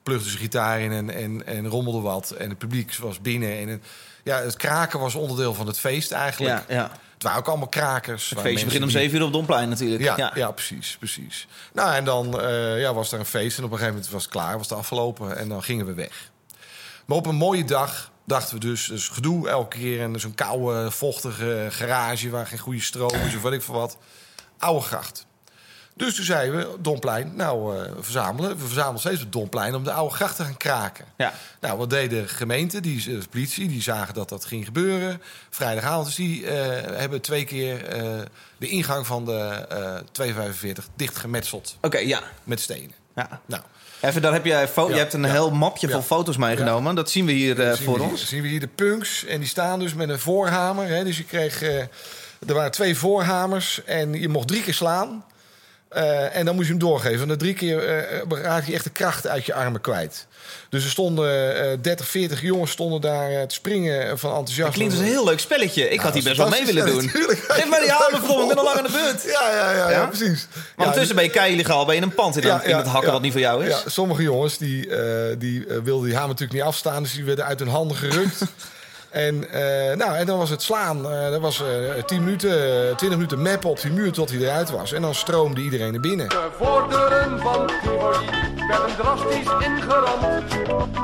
[0.03, 2.31] plugde zijn gitaar in en, en, en rommelde wat.
[2.31, 3.57] En het publiek was binnen.
[3.57, 3.85] En het,
[4.23, 6.63] ja, het kraken was onderdeel van het feest eigenlijk.
[6.69, 6.91] Ja, ja.
[7.13, 8.29] Het waren ook allemaal krakers.
[8.29, 10.03] Het feestje begint om die- zeven uur op Domplein natuurlijk.
[10.03, 10.51] Ja, ja.
[10.51, 11.47] precies, precies.
[11.73, 13.57] Nou, en dan eh, ja, was er een feest.
[13.57, 15.37] En op een gegeven moment was het klaar, was het afgelopen.
[15.37, 16.31] En dan gingen we weg.
[17.05, 20.01] Maar op een mooie dag dachten we dus, dus gedoe elke keer.
[20.01, 23.97] En zo'n koude, vochtige garage waar geen goede stroom is of weet ik veel wat.
[24.57, 25.25] Oude gracht.
[26.05, 28.49] Dus toen zeiden we, Domplein, nou eh, verzamelen.
[28.57, 31.05] We verzamelen steeds op Domplein om de oude gracht te gaan kraken.
[31.17, 31.33] Ja.
[31.61, 35.21] Nou, wat deed de gemeente, die, eh, de politie, die zagen dat dat ging gebeuren.
[35.49, 38.03] Vrijdagavond, dus die eh, hebben twee keer eh,
[38.57, 39.37] de ingang van de
[39.69, 42.21] eh 245 dichtgemetseld Oké, ja.
[42.43, 42.91] met stenen.
[43.15, 43.41] ja.
[43.45, 43.61] Nou,
[44.01, 45.27] Even, daar heb Ja, je hebt een ja.
[45.31, 45.93] heel mapje Ja.
[45.93, 46.95] vol foto's meegenomen.
[46.95, 48.27] Dat zien we hier eh, zien voor we hier, ons.
[48.27, 50.87] zien we hier de punks en die staan dus met een voorhamer.
[50.87, 51.77] Hè, dus je kreeg, eh,
[52.47, 55.25] er waren twee voorhamers en je mocht drie keer slaan.
[55.91, 57.21] Eh, en dan moest je hem doorgeven.
[57.21, 60.27] En na drie keer eh, raak je echt de kracht uit je armen kwijt.
[60.69, 64.63] Dus er stonden eh 30, 40 jongens stonden daar eh, te springen van enthousiasme.
[64.63, 65.89] Dat klinkt als een heel leuk spelletje.
[65.89, 67.09] Ik had hier best wel mee willen doen.
[67.09, 69.23] Geef mij die hamer voor, ik ben al lang aan de beurt.
[69.23, 70.47] Ja, ja, ja, ja, precies.
[70.53, 72.87] Maar ondertussen ben je kei illegaal, ben je in een pand in, Ja, in het
[72.87, 73.69] hakken wat niet voor jou is.
[73.69, 77.23] Ja, sommige jongens die, eh, die eh, wilden die hamer natuurlijk niet afstaan, dus die
[77.23, 78.41] werden uit hun handen gerukt.
[79.11, 81.11] en, eh, nou, en dan was het slaan.
[81.11, 84.39] eh dat was eh 10 minuten, eh, 20 minuten mappen op die muur tot hij
[84.39, 84.93] eruit was.
[84.93, 86.29] En dan stroomde iedereen naar binnen.
[86.29, 88.25] De voordeuren van Tivoli
[88.67, 90.51] werden drastisch ingeramd.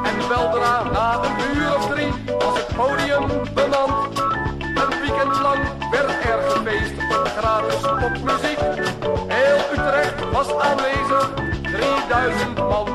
[0.04, 4.20] En weldra na een uur of drie was het podium bemand.
[4.60, 5.60] Een weekend lang
[5.91, 8.60] werd er gefeest met gratis popmuziek.
[9.28, 11.30] Heel Utrecht was aanwezig,
[11.62, 12.86] 3000 man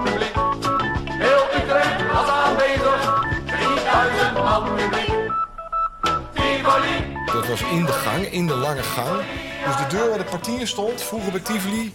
[6.62, 7.16] Tivoli.
[7.32, 9.20] Dat was in de gang, in de lange gang.
[9.66, 11.92] Dus de deur waar de portier stond, vroeger bij Tivoli,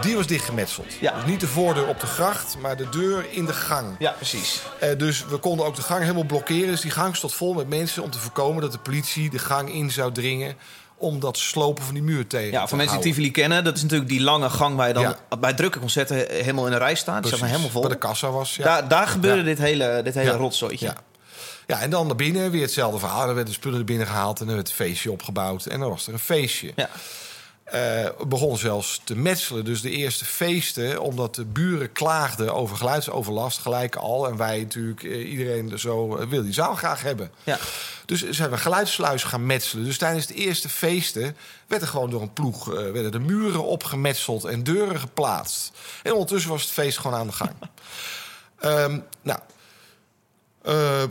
[0.00, 0.86] die was dichtgemetseld.
[1.00, 1.14] Ja.
[1.14, 3.86] Dus niet de voordeur op de gracht, maar de deur in de gang.
[3.98, 4.62] Ja, precies.
[4.80, 6.66] Eh, dus we konden ook de gang helemaal blokkeren.
[6.66, 9.72] Dus die gang stond vol met mensen om te voorkomen dat de politie de gang
[9.72, 10.56] in zou dringen.
[11.02, 13.10] om dat slopen van die muur tegen Ja, te voor mensen die.
[13.10, 15.36] Tivoli kennen, dat is natuurlijk die lange gang waar je dan Ja.
[15.38, 17.22] bij drukke concerten helemaal in een rij staat.
[17.22, 17.80] Die staat Precies, helemaal vol.
[17.80, 18.56] Waar de kassa was.
[18.56, 18.64] Ja.
[18.64, 19.44] Daar, daar gebeurde Ja.
[19.44, 20.36] dit hele, dit hele Ja.
[20.36, 20.86] rotzooitje.
[20.86, 20.94] Ja.
[21.70, 23.20] Ja, en dan naar binnen weer hetzelfde verhaal.
[23.20, 25.66] Er werden de spullen er binnen gehaald en er werd een feestje opgebouwd.
[25.66, 26.72] En dan was er een feestje.
[26.76, 26.88] Ja.
[27.64, 27.80] Eh,
[28.18, 29.64] we begonnen zelfs te metselen.
[29.64, 34.26] Dus de eerste feesten, omdat de buren klaagden over geluidsoverlast gelijk al.
[34.26, 37.30] En wij natuurlijk, eh, iedereen zo eh, wil die zaal graag hebben.
[37.44, 37.58] Ja.
[38.06, 39.84] Dus zijn we geluidssluis gaan metselen.
[39.84, 42.74] Dus tijdens de eerste feesten werd er gewoon door een ploeg...
[42.74, 45.72] eh, werden de muren opgemetseld en deuren geplaatst.
[46.02, 47.52] En ondertussen was het feest gewoon aan de gang.
[48.60, 49.38] Ehm, nou,
[50.62, 51.02] eh,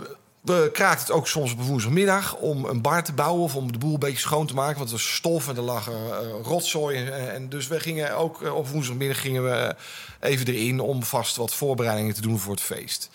[0.41, 3.77] we kraakten het ook soms op woensdagmiddag om een bar te bouwen of om de
[3.77, 4.77] boel een beetje schoon te maken.
[4.77, 5.95] Want er was stof en er lag eh,
[6.43, 6.97] rotzooi.
[6.97, 9.75] En, en dus we gingen ook eh, op woensdagmiddag gingen we
[10.19, 13.09] even erin om vast wat voorbereidingen te doen voor het feest.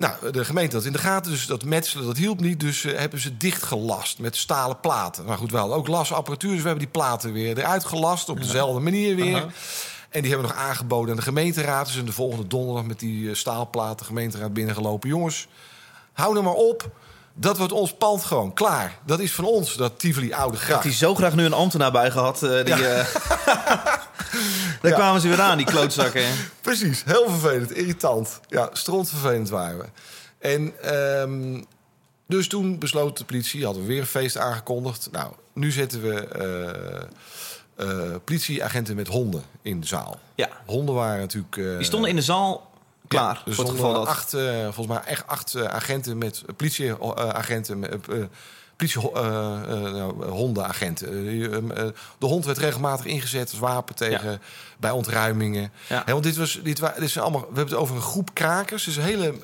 [0.00, 2.60] Nou, de gemeente had in de gaten, dus dat metselen dat hielp niet.
[2.60, 5.24] Dus eh, hebben ze dichtgelast met stalen platen.
[5.24, 8.40] Maar goed, we hadden ook lasapparatuur, dus we hebben die platen weer eruit gelast op
[8.40, 9.52] dezelfde manier weer.
[10.10, 11.86] En die hebben we nog aangeboden aan de gemeenteraad.
[11.86, 15.08] Dus in de volgende donderdag met die eh, staalplaten gemeenteraad binnengelopen.
[15.08, 15.48] Jongens,
[16.20, 16.90] hou nou maar op.
[17.34, 18.98] Dat wordt ons pand gewoon klaar.
[19.06, 20.82] Dat is van ons, dat Tivoli Oude Had Gracht.
[20.82, 22.42] hij zo graag nu een ambtenaar bij gehad.
[22.42, 23.06] eh, die, eh,
[24.80, 24.96] Daar Ja.
[24.96, 26.24] kwamen ze weer aan, die klootzakken.
[26.60, 28.40] Precies, heel vervelend, irritant.
[28.48, 29.84] Ja, strontvervelend waren we.
[30.38, 31.62] En ehm,
[32.26, 35.08] dus toen besloot de politie, hadden we weer een feest aangekondigd.
[35.12, 36.14] Nou, nu zetten we
[37.76, 37.86] eh,
[38.24, 40.18] politieagenten met honden in de zaal.
[40.34, 41.54] Ja, Honden waren natuurlijk...
[41.76, 42.69] die stonden in de zaal
[43.10, 43.34] klaar.
[43.34, 44.06] Ja, dus voor het geval dat...
[44.06, 48.24] acht, eh, volgens mij echt acht eh, agenten met politieagenten, uh,
[48.80, 50.32] politie, eh, eh, nou,
[52.18, 54.40] de hond werd regelmatig ingezet als wapen tegen
[54.78, 55.72] bij ontruimingen.
[55.88, 56.04] Ja.
[56.06, 58.84] Want dit was, dit, dit zijn allemaal, we hebben het over een groep krakers.
[58.84, 59.34] Dus een hele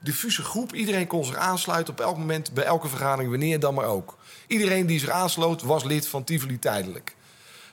[0.00, 0.74] diffuse groep.
[0.74, 4.16] Iedereen kon zich aansluiten op elk moment, bij elke vergadering, wanneer dan maar ook.
[4.46, 7.16] Iedereen die zich aansloot was lid van Tivoli tijdelijk.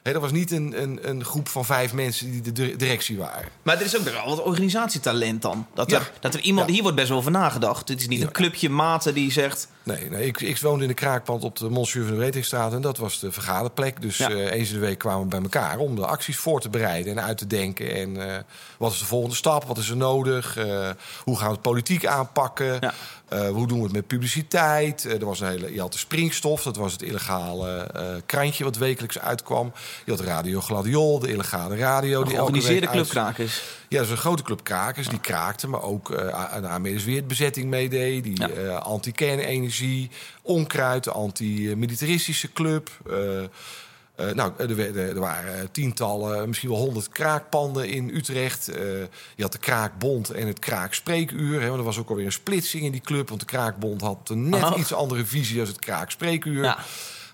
[0.05, 3.17] Hè, dat was niet een, een, een groep van vijf mensen die de dir- directie
[3.17, 3.49] waren.
[3.63, 5.67] Maar er is ook wel wat organisatietalent dan.
[5.73, 5.97] Dat Ja.
[5.97, 6.73] er, dat er iemand, Ja.
[6.73, 7.87] hier wordt best wel over nagedacht.
[7.89, 8.25] Het is niet Ja.
[8.25, 9.67] een clubje maten die zegt...
[9.83, 12.73] Nee, nee ik, ik woonde in de kraakpand op de Monsieur van de Wetingstraat.
[12.73, 14.01] En dat was de vergaderplek.
[14.01, 14.29] Dus Ja.
[14.29, 17.17] eh, eens in de week kwamen we bij elkaar om de acties voor te bereiden
[17.17, 17.95] en uit te denken.
[17.95, 18.37] En eh,
[18.77, 19.63] wat is de volgende stap?
[19.63, 20.57] Wat is er nodig?
[20.57, 20.89] Eh,
[21.23, 22.93] hoe gaan we het politiek aanpakken?
[23.27, 25.05] Eh, hoe doen we het met publiciteit?
[25.05, 28.63] Eh, er was een hele, je had de springstof, dat was het illegale eh, krantje
[28.63, 29.73] wat wekelijks uitkwam.
[30.05, 32.23] Je had Radio Gladiol, de illegale radio.
[32.23, 33.63] Georganiseerde clubkrakers.
[33.89, 35.07] ja, dat is een grote club krakers.
[35.07, 38.23] Die kraakten, maar ook eh aan Amerika's weerbezetting meedeed.
[38.23, 38.75] Die Ja.
[38.75, 40.09] anti-kernenergie,
[40.41, 42.89] onkruid, de anti-militaristische club.
[44.15, 48.67] Eh, eh, nou, er, werden- er waren tientallen, misschien wel honderd kraakpanden in Utrecht.
[48.67, 48.81] Eh,
[49.35, 51.61] je had de Kraakbond en het Kraakspreekuur.
[51.61, 53.27] Hè, want er was ook alweer een splitsing in die club.
[53.27, 54.77] Want de Kraakbond had een net Oh.
[54.77, 56.63] iets andere visie als het Kraakspreekuur.
[56.63, 56.77] Ja.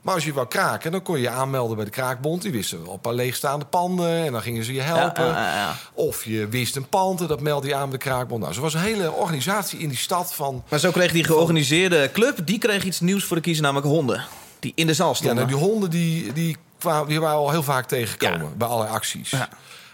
[0.01, 2.41] Maar als je wou kraken, dan kon je je aanmelden bij de Kraakbond.
[2.41, 5.25] Die wisten wel een paar leegstaande panden en dan gingen ze je helpen.
[5.25, 5.75] Ja, ja, ja.
[5.93, 8.41] Of je wist een pand en dat meldde je aan bij de Kraakbond.
[8.41, 10.63] Nou, zo was een hele organisatie in die stad van...
[10.69, 14.23] Maar zo kreeg die georganiseerde club, die kreeg iets nieuws voor de kiezer, namelijk honden.
[14.59, 15.35] Die in de zaal Ja, stonden.
[15.35, 18.55] nou, die honden die, die, kwamen, die waren we al heel vaak tegengekomen Ja.
[18.55, 19.29] bij allerlei acties.
[19.29, 19.49] Ja.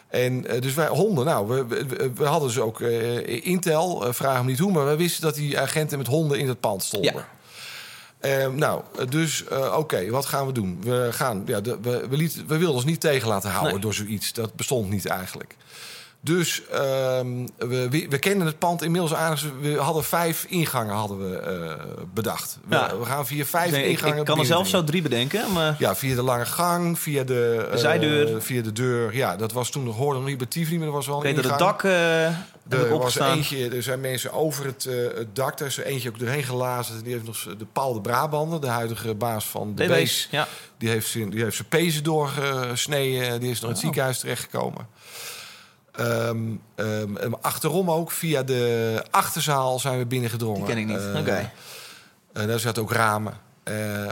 [0.07, 4.13] En eh, dus wij, honden, nou, we, we, we hadden dus ook eh, Intel, eh,
[4.13, 6.83] vraag me niet hoe, maar wij wisten dat die agenten met honden in het pand
[6.83, 7.13] stonden.
[7.13, 7.27] Ja.
[8.19, 10.77] Eh, nou, dus eh, oké, wat gaan we doen?
[10.83, 13.81] We, gaan, ja, de, we, we, liet, we wilden ons niet tegen laten houden Nee.
[13.81, 14.33] door zoiets.
[14.33, 15.55] Dat bestond niet eigenlijk.
[16.21, 17.27] Dus ehm,
[17.57, 19.45] we, we, we kenden het pand inmiddels aardig.
[19.61, 22.57] We hadden vijf ingangen hadden we, eh, bedacht.
[22.67, 22.97] We, Ja.
[22.97, 25.51] we gaan via vijf Nee, ik, ingangen ik kan er zelf zo drie bedenken.
[25.53, 25.75] Maar...
[25.79, 28.41] Ja, via de lange gang, via de, eh, zijdeur.
[28.41, 29.15] via de deur.
[29.15, 31.35] Ja, dat was toen nog hoorde nog niet bij Tivoli, maar er was wel een
[31.35, 31.59] dat het ingang.
[31.59, 32.27] dak eh
[32.69, 33.35] ik Er was opgestaan.
[33.37, 35.57] eentje, er zijn mensen over het, eh, het dak.
[35.57, 37.03] Daar is er eentje ook doorheen gelazen.
[37.03, 40.27] Die heeft nog de Paul de Brabander, de huidige baas van de Bees.
[40.31, 40.47] ja.
[40.77, 43.39] Die heeft zijn, die heeft zijn pezen doorgesneden.
[43.39, 43.83] Die is nog in het Oh.
[43.83, 44.87] ziekenhuis terechtgekomen.
[45.97, 46.37] Ehm,
[46.75, 50.65] ehm, en achterom ook, via de achterzaal zijn we binnengedrongen.
[50.65, 51.13] Die ken ik niet.
[51.13, 51.51] Eh, Oké.
[52.33, 53.33] eh, daar zaten ook ramen.
[53.63, 54.11] Eh,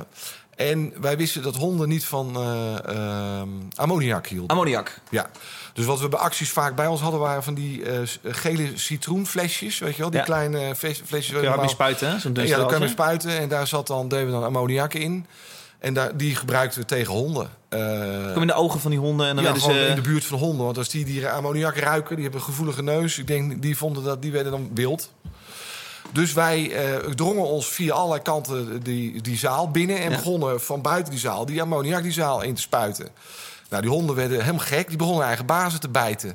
[0.56, 4.50] en wij wisten dat honden niet van ehm, ammoniak hielden.
[4.50, 5.00] Ammoniak.
[5.10, 5.30] Ja.
[5.74, 7.84] Dus wat we bij acties vaak bij ons hadden, waren van die
[8.24, 9.80] gele citroenflesjes.
[9.80, 10.10] Weet je wel?
[10.10, 10.26] Die Ja.
[10.26, 11.40] kleine fles- flesjes.
[11.40, 12.44] Kun je mee spuiten, hè?
[12.44, 13.38] Ja, daar kan je spuiten.
[13.40, 15.26] En daar zat dan, deden we dan ammoniak in.
[15.80, 17.50] En daar, die gebruikten we tegen honden.
[17.70, 19.90] Eh, Kom in de ogen van die honden en dan ja, werden gewoon ze...
[19.90, 20.66] in de buurt van honden.
[20.66, 23.18] Want als die dieren ammoniak ruiken, die hebben een gevoelige neus.
[23.18, 25.12] Ik denk, die vonden dat, die werden dan wild.
[26.12, 29.98] Dus wij eh, drongen ons via allerlei kanten die, die zaal binnen...
[29.98, 30.16] en Ja.
[30.16, 33.08] begonnen van buiten die zaal die ammoniak die zaal in te spuiten.
[33.70, 34.88] Nou, die honden werden helemaal gek.
[34.88, 36.34] Die begonnen eigen bazen te bijten.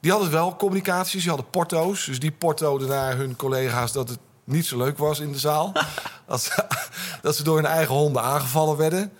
[0.00, 2.04] Die hadden wel communicaties, die hadden porto's.
[2.04, 5.72] Dus die portoden naar hun collega's dat het niet zo leuk was in de zaal.
[6.26, 6.64] dat, ze,
[7.22, 9.12] dat ze door hun eigen honden aangevallen werden.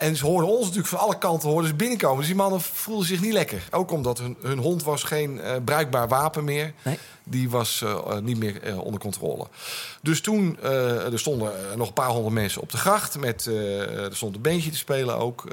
[0.00, 2.18] En ze hoorden ons natuurlijk van alle kanten hoorden ze binnenkomen.
[2.18, 3.68] Dus die mannen voelden zich niet lekker.
[3.70, 6.72] Ook omdat hun, hun hond was geen eh, bruikbaar wapen meer.
[6.82, 6.98] Nee.
[7.24, 9.46] Die was eh, eh, niet meer onder controle.
[10.02, 13.18] Dus toen er stonden nog een paar honderd mensen op de gracht.
[13.18, 15.44] Met, er stond een beentje te spelen ook.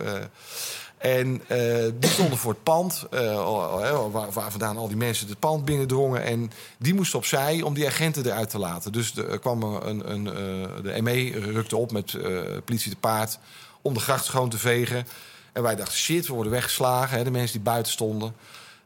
[0.97, 1.57] En eh,
[1.99, 6.23] die stonden voor het pand, eh, waar, waar vandaan al die mensen het pand binnendrongen.
[6.23, 8.91] En die moesten opzij om die agenten eruit te laten.
[8.91, 12.17] Dus er er kwam een, een, eh, de ME rukte op met
[12.65, 13.39] politie te paard
[13.81, 15.07] om de gracht schoon te vegen.
[15.53, 17.17] En wij dachten, shit, we worden weggeslagen.
[17.17, 18.35] Hè, de mensen die buiten stonden.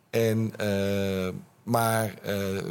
[0.10, 0.54] En,
[1.63, 2.13] maar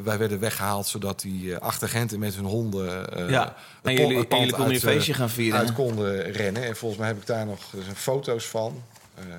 [0.04, 2.88] wij werden weggehaald zodat die acht agenten met hun honden...
[3.30, 5.58] Ja, het en jullie, het en pand jullie konden uit, feestje gaan vieren.
[5.58, 6.62] uit konden rennen.
[6.62, 7.60] En volgens mij heb ik daar nog
[7.94, 8.82] foto's van.
[9.20, 9.36] Eh,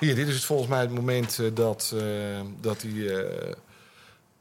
[0.00, 2.02] hier, dit is het volgens mij het moment eh, dat, eh,
[2.60, 3.10] dat die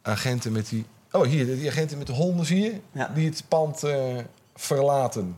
[0.01, 0.85] agenten met die...
[1.11, 2.73] Oh, hier, die agenten met de honden zie je?
[2.91, 3.11] Ja.
[3.15, 3.83] Die het pand
[4.55, 5.37] verlaten.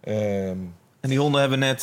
[0.00, 0.56] Ehm,
[1.00, 1.82] En die honden hebben net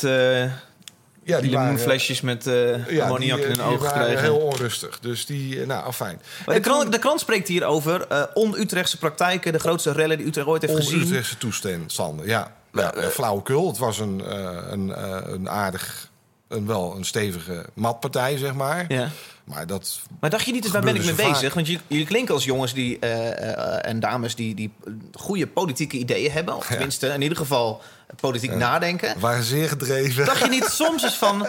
[1.24, 2.44] Ja, Die limoenflesjes met
[2.88, 4.20] ja, ammoniak die, in hun ogen gekregen.
[4.22, 5.00] heel onrustig.
[5.00, 6.20] Dus die, nou, fijn.
[6.46, 9.52] Maar de, krant, de krant spreekt hier over eh, on-Utrechtse praktijken.
[9.52, 10.94] De grootste rellen die Utrecht ooit heeft gezien.
[10.94, 12.26] On-Utrechtse toestand, Sander.
[12.26, 13.66] Ja, ja eh, flauwekul.
[13.68, 16.10] Het was een, eh, een, eh, een aardig,
[16.48, 18.84] een, wel een stevige matpartij, zeg maar.
[18.88, 19.08] Ja.
[19.44, 21.54] Maar dat Maar dacht je niet, dus waar ben ik mee bezig?
[21.54, 24.72] Want jullie, jullie klinken als jongens die, eh, eh, en dames die, die
[25.12, 26.56] goede politieke ideeën hebben.
[26.56, 27.80] Of tenminste, in ieder geval
[28.20, 29.20] politiek nadenken.
[29.20, 30.24] waren zeer gedreven.
[30.24, 31.46] Dacht je niet soms eens van...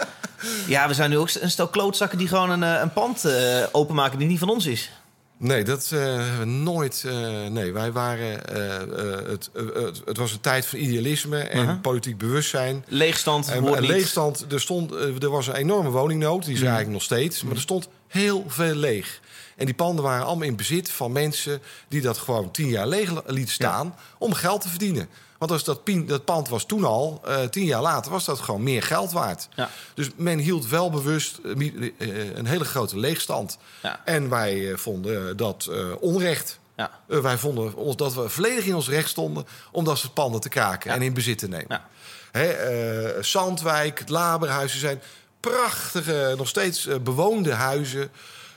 [0.66, 3.62] Ja, we zijn nu ook een stel klootzakken die gewoon een, eh, een pand eh,
[3.72, 4.90] openmaken die niet van ons is.
[5.38, 7.04] Nee, dat eh, hebben we nooit.
[7.06, 8.46] eh, nee, wij waren.
[8.48, 12.84] eh, het, het, het was een tijd van idealisme en politiek bewustzijn.
[12.88, 13.90] Leegstand En, hoort en niet.
[13.90, 14.92] leegstand, er, stond,
[15.22, 17.42] er was een enorme woningnood, die is er eigenlijk nog steeds.
[17.42, 19.20] Maar er stond heel veel leeg.
[19.56, 23.26] En die panden waren allemaal in bezit van mensen die dat gewoon tien jaar leeg
[23.26, 25.08] lieten staan om geld te verdienen.
[25.38, 28.40] Want als dat, pien- dat pand was toen al, eh, tien jaar later, was dat
[28.40, 29.48] gewoon meer geld waard.
[29.54, 29.70] Ja.
[29.94, 31.50] Dus men hield wel bewust eh,
[31.98, 33.58] eh, een hele grote leegstand.
[33.82, 34.00] Ja.
[34.04, 36.58] En wij vonden dat onrecht.
[36.76, 36.90] Ja.
[37.06, 40.48] Wij vonden ons, dat we volledig in ons recht stonden om dat soort panden te
[40.48, 41.82] kraken en in bezit te nemen.
[42.30, 45.02] Hè, Zandwijk, het Laberhuizen zijn
[45.40, 48.10] prachtige, nog steeds bewoonde huizen.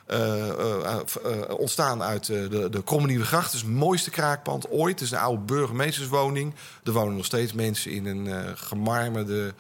[0.08, 3.46] Eh, eh, eh, ontstaan uit de, de Kromme Nieuwe Gracht.
[3.46, 5.00] Het is het mooiste kraakpand ooit.
[5.00, 6.54] Het is een oude burgemeesterswoning.
[6.84, 9.54] Er wonen nog steeds mensen in een gemarmerde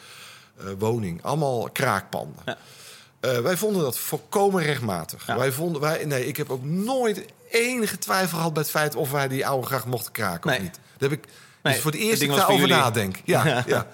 [0.77, 1.23] woning.
[1.23, 2.43] Allemaal kraakpanden.
[2.45, 3.41] Ja.
[3.41, 5.27] Wij vonden dat volkomen rechtmatig.
[5.27, 5.37] Ja.
[5.37, 9.11] Wij vonden, wij, nee, ik heb ook nooit enige twijfel gehad bij het feit of
[9.11, 10.57] wij die oude gracht mochten kraken Nee.
[10.59, 10.79] of niet.
[10.97, 11.25] Dat heb ik
[11.63, 12.75] Nee, dus voor het eerst dat ik daarover jullie.
[12.83, 13.21] nadenk.
[13.25, 13.63] Ja, Ja.
[13.67, 13.87] ja.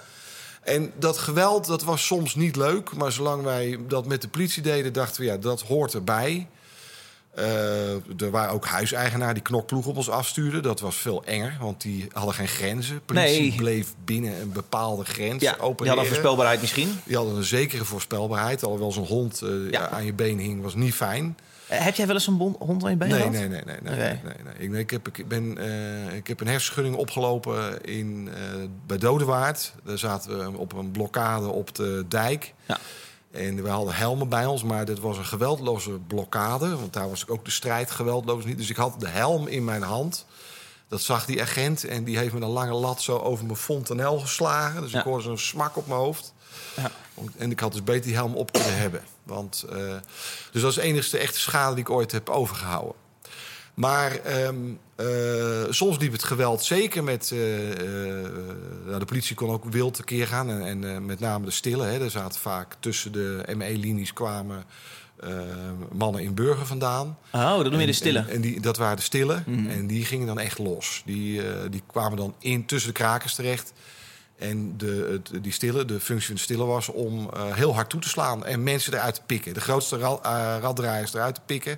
[0.63, 2.93] En dat geweld, dat was soms niet leuk.
[2.95, 6.47] Maar zolang wij dat met de politie deden, dachten we, ja, dat hoort erbij.
[7.35, 10.63] Eh, er waren ook huiseigenaren die knokploeg op ons afstuurden.
[10.63, 13.01] Dat was veel enger, want die hadden geen grenzen.
[13.05, 13.55] Politie Nee.
[13.55, 15.87] bleef binnen een bepaalde grens Ja, die opereren.
[15.97, 16.99] hadden voorspelbaarheid misschien.
[17.03, 18.63] Die hadden een zekere voorspelbaarheid.
[18.63, 19.89] Alhoewel zo'n hond eh, Ja.
[19.89, 21.37] aan je been hing, was niet fijn.
[21.67, 23.31] Eh, heb jij wel eens een bon- hond aan je been Nee, gehad?
[23.33, 24.19] nee, nee, nee, nee, nee,
[24.57, 24.81] nee, nee.
[24.81, 28.41] Ik, heb, ik, ben, eh, ik heb een hersenschudding opgelopen in, eh,
[28.87, 29.73] bij Dodewaard.
[29.83, 32.53] Daar zaten we op een blokkade op de dijk.
[32.65, 32.77] Ja.
[33.31, 36.75] En we hadden helmen bij ons, maar dit was een geweldloze blokkade.
[36.77, 38.57] Want daar was ook de strijd geweldloos niet.
[38.57, 40.25] Dus ik had de helm in mijn hand.
[40.87, 44.19] Dat zag die agent en die heeft met een lange lat zo over mijn fontanel
[44.19, 44.81] geslagen.
[44.81, 44.99] Dus Ja.
[44.99, 46.33] ik hoorde zo'n smak op mijn hoofd.
[46.75, 46.91] Ja.
[47.37, 49.01] En ik had dus beter die helm op kunnen hebben.
[49.23, 49.95] Want, eh,
[50.51, 52.93] dus dat is de enigste echte schade die ik ooit heb overgehouden.
[53.73, 54.55] Maar ehm,
[54.95, 55.05] eh,
[55.69, 57.31] soms liep het geweld zeker met...
[57.31, 57.39] eh,
[58.85, 60.49] nou, de politie kon ook wild tekeer gaan.
[60.49, 61.83] En, en met name de stille.
[61.83, 62.03] Hè.
[62.03, 64.63] Er zaten vaak tussen de ME-linies kwamen
[65.91, 67.17] mannen in burger vandaan.
[67.31, 68.19] Oh, dat noem je de stille.
[68.19, 69.43] En, en die, dat waren de stille.
[69.45, 69.69] Mhm.
[69.69, 71.01] En die gingen dan echt los.
[71.05, 73.73] Die, die kwamen dan in tussen de krakers terecht.
[74.49, 77.89] En de, het, die stille, de functie van de stille was om eh, heel hard
[77.89, 79.53] toe te slaan en mensen eruit te pikken.
[79.53, 81.77] De grootste ra eh, raddraaiers eruit te pikken.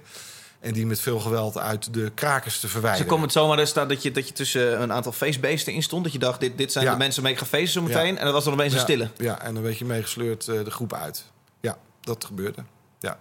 [0.60, 3.08] En die met veel geweld uit de krakers te Ze verwijderen.
[3.08, 6.04] kwam het zomaar er staan dat je, dat je tussen een aantal feestbeesten in stond.
[6.04, 6.92] Dat je dacht, dit, dit zijn Ja.
[6.92, 8.14] de mensen waarmee ik ga feesten zo meteen.
[8.14, 8.20] Ja.
[8.20, 9.10] En dat was dan opeens een ja, stille.
[9.18, 11.24] Ja, en dan werd je meegesleurd eh, de groep uit.
[11.62, 12.64] Ja, dat gebeurde.
[13.00, 13.18] Ja.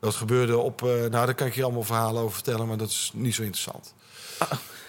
[0.00, 0.82] Dat gebeurde op...
[0.82, 3.42] eh, nou, daar kan ik je allemaal verhalen over vertellen, maar dat is niet zo
[3.42, 3.94] interessant.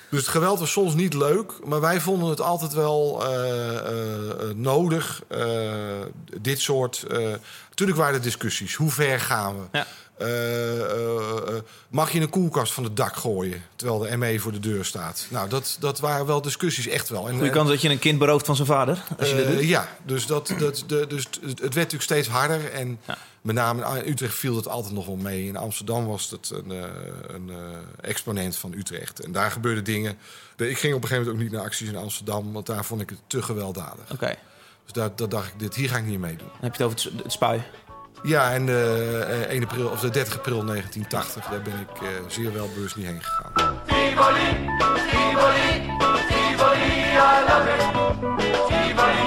[0.10, 4.30] Dus het geweld was soms niet leuk, maar wij vonden het altijd wel eh, eh,
[4.30, 5.24] eh, nodig.
[6.42, 7.06] dit soort.
[7.70, 8.76] natuurlijk waren er discussies.
[8.76, 9.64] Hoe ver gaan we?
[9.72, 9.88] Ja.
[10.18, 14.52] Eh, eh, eh, mag je een koelkast van het dak gooien terwijl de ME voor
[14.52, 15.28] de deur staat?
[15.30, 17.28] Nou, dat, dat waren wel discussies, echt wel.
[17.28, 19.04] En, Goeie kans dat je een kind berooft van zijn vader.
[19.20, 19.64] Als je dat doet.
[19.64, 22.72] ja, dus, dat, dat, de, dus het het werd natuurlijk steeds harder.
[22.72, 23.18] En Ja.
[23.42, 25.48] met name in Utrecht viel het altijd nog wel mee.
[25.48, 26.70] In Amsterdam was het een,
[27.28, 27.52] een
[28.02, 29.20] exponent van Utrecht.
[29.20, 30.18] En daar gebeurden dingen.
[30.58, 33.02] Ik ging op een gegeven moment ook niet naar acties in Amsterdam, want daar vond
[33.02, 34.12] ik het te gewelddadig.
[34.12, 34.36] Oké,
[34.84, 36.48] Dus daar, dat dacht ik, dit, hier ga ik niet meedoen.
[36.48, 37.62] dan heb je het over het, het spui.
[38.24, 42.08] Ja, en de, eh, 1 april, of de 30 april 1980, daar ben ik eh,
[42.28, 43.82] zeer wel bewust niet heen gegaan.
[43.86, 44.50] Tivoli,
[45.10, 45.92] Tivoli,
[46.28, 47.84] Tivoli, I love it.
[48.68, 49.26] Tivoli,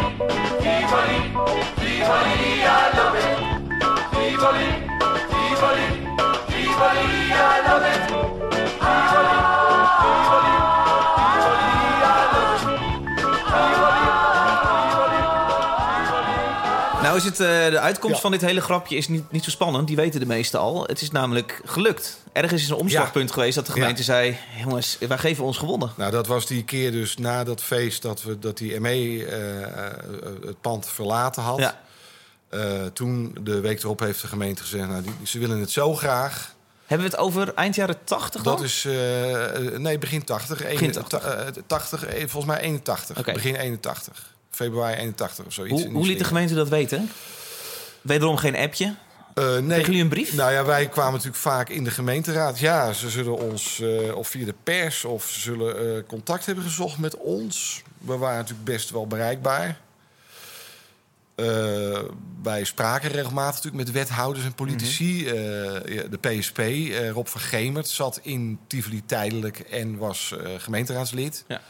[5.28, 5.90] Tivoli,
[6.46, 8.19] Tivoli, I love it.
[17.30, 18.22] Het, eh, de uitkomst Ja.
[18.22, 19.86] van dit hele grapje is niet, niet zo spannend.
[19.86, 20.84] Die weten de meesten al.
[20.86, 22.18] Het is namelijk gelukt.
[22.32, 24.04] Ergens is een omslagpunt geweest dat de gemeente Ja.
[24.04, 24.36] zei...
[24.62, 25.92] jongens, wij geven ons gewonnen.
[25.96, 29.62] Nou, dat was die keer dus na dat feest dat, we, dat die ME eh,
[29.62, 29.92] eh,
[30.46, 31.58] het pand verlaten had.
[31.58, 31.78] Ja.
[32.92, 34.88] Toen, de week erop, heeft de gemeente gezegd...
[34.88, 36.54] Nou, die, ze willen het zo graag.
[36.86, 38.56] Hebben we het over eind jaren 80 dan?
[38.56, 38.86] Dat is...
[39.78, 40.58] nee, begin 80.
[40.58, 41.20] Begin Een- 80.
[41.20, 43.18] ta- eh, 80 eh, volgens mij 81.
[43.18, 43.32] Oké.
[43.32, 44.29] Begin 81.
[44.64, 45.82] Februari 81 of zoiets.
[45.82, 47.10] hoe hoe liet de gemeente dat weten?
[48.02, 48.94] Wederom geen appje.
[49.34, 50.34] Eh, nee, Kregen jullie een brief?
[50.34, 52.58] Nou ja, wij kwamen natuurlijk vaak in de gemeenteraad.
[52.58, 56.64] Ja, ze zullen ons, eh, of via de pers, of ze zullen eh, contact hebben
[56.64, 57.82] gezocht met ons.
[57.98, 59.80] We waren natuurlijk best wel bereikbaar.
[62.42, 65.24] Wij spraken regelmatig natuurlijk met wethouders en politici.
[65.24, 65.34] Mhm.
[66.10, 66.58] De PSP,
[67.12, 71.44] Rob van Gemert, zat in Tivoli tijdelijk en was gemeenteraadslid.
[71.48, 71.60] Ja.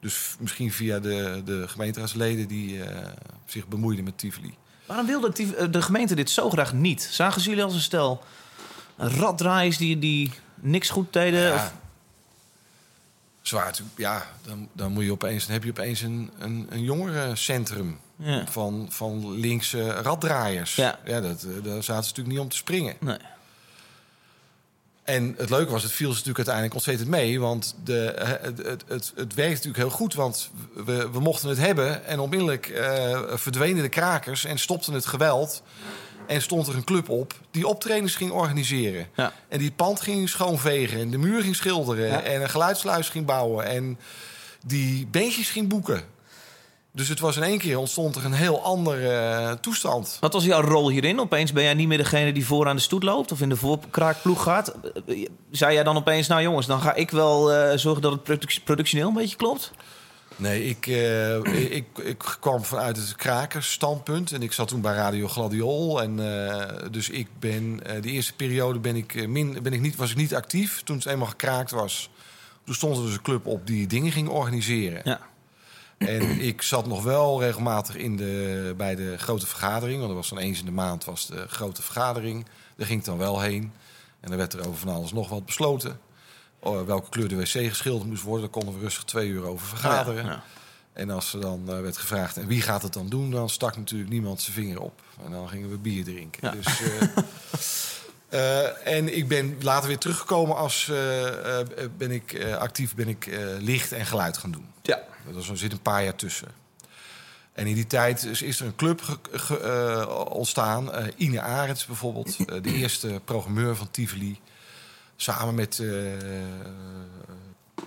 [0.00, 3.06] Dus misschien via de, de gemeenteraadsleden die eh,
[3.46, 4.54] zich bemoeiden met Tivoli.
[4.86, 7.08] Waarom wilde eh, de gemeente dit zo graag niet?
[7.12, 8.22] Zagen ze jullie als een stel
[8.96, 11.40] raddraaiers die, die niks goed deden?
[11.40, 11.54] Ja.
[11.54, 11.72] Of-
[13.42, 13.74] Zwaar.
[13.96, 18.46] Ja, dan, dan, moet je opeens, dan heb je opeens een, een, een jongerencentrum Ja.
[18.46, 20.74] van, van linkse raddraaiers.
[20.74, 20.98] Ja.
[21.04, 22.96] dat, eh, daar zaten ze natuurlijk niet om te springen.
[23.00, 23.16] Nee.
[25.10, 27.40] En het leuke was, het viel ze natuurlijk uiteindelijk ontzettend mee.
[27.40, 30.14] Want de, eh, het, het, het, het werkte natuurlijk heel goed.
[30.14, 32.04] Want we, we mochten het hebben.
[32.06, 35.62] En onmiddellijk eh, verdwenen de krakers en stopte het geweld.
[36.26, 39.06] En stond er een club op die optredens ging organiseren.
[39.14, 39.32] Ja.
[39.48, 41.00] En die het pand ging schoonvegen.
[41.00, 42.06] En de muur ging schilderen.
[42.06, 42.22] Ja.
[42.22, 43.64] En een geluidssluis ging bouwen.
[43.64, 43.98] En
[44.66, 46.02] die beentjes ging boeken.
[46.92, 50.16] Dus het was in één keer ontstond er een heel andere eh, toestand.
[50.20, 51.20] Wat was jouw rol hierin?
[51.20, 54.42] Opeens ben jij niet meer degene die vooraan de stoet loopt of in de voorkraakploeg
[54.42, 54.74] gaat.
[55.06, 58.22] Eh, Zei jij dan opeens, nou jongens, dan ga ik wel eh, zorgen dat het
[58.22, 59.70] produc- productioneel een beetje klopt?
[60.36, 60.86] Nee, ik,
[61.70, 64.32] ik, ik kwam vanuit het krakersstandpunt.
[64.32, 66.02] En ik zat toen bij Radio Gladiol.
[66.02, 66.16] En,
[66.90, 70.34] dus ik ben, de eerste periode ben ik, min, ben ik niet, was ik niet
[70.34, 70.82] actief.
[70.82, 72.10] Toen het eenmaal gekraakt was,
[72.64, 75.00] toen stond er dus een club op die dingen ging organiseren.
[75.04, 75.20] Ja.
[76.06, 79.98] En ik zat nog wel regelmatig in de, bij de grote vergadering.
[79.98, 82.46] Want er was dan eens in de maand was de grote vergadering.
[82.76, 83.72] Daar ging ik dan wel heen.
[84.20, 86.00] En dan werd er over van alles nog wat besloten.
[86.58, 88.40] Oh, welke kleur de wc geschilderd moest worden.
[88.40, 90.24] Daar konden we rustig twee uur over vergaderen.
[90.24, 90.42] Ja.
[90.92, 93.30] En als er dan eh, werd gevraagd, en wie gaat het dan doen?
[93.30, 95.00] Dan stak natuurlijk niemand zijn vinger op.
[95.24, 96.40] En dan gingen we bier drinken.
[96.42, 96.50] Ja.
[96.50, 97.08] Dus, eh,
[98.64, 100.92] eh, en ik ben later weer teruggekomen als
[101.96, 104.66] ben ik, actief ben ik licht en geluid gaan doen.
[104.82, 105.08] Ja.
[105.50, 106.48] Er zit een paar jaar tussen.
[107.52, 110.92] En in die tijd is, is er een club ge- ge- eh, ontstaan.
[110.92, 114.40] Eh, Ine Arends bijvoorbeeld, eh, de eerste programmeur van Tivoli.
[115.16, 115.88] Samen met eh,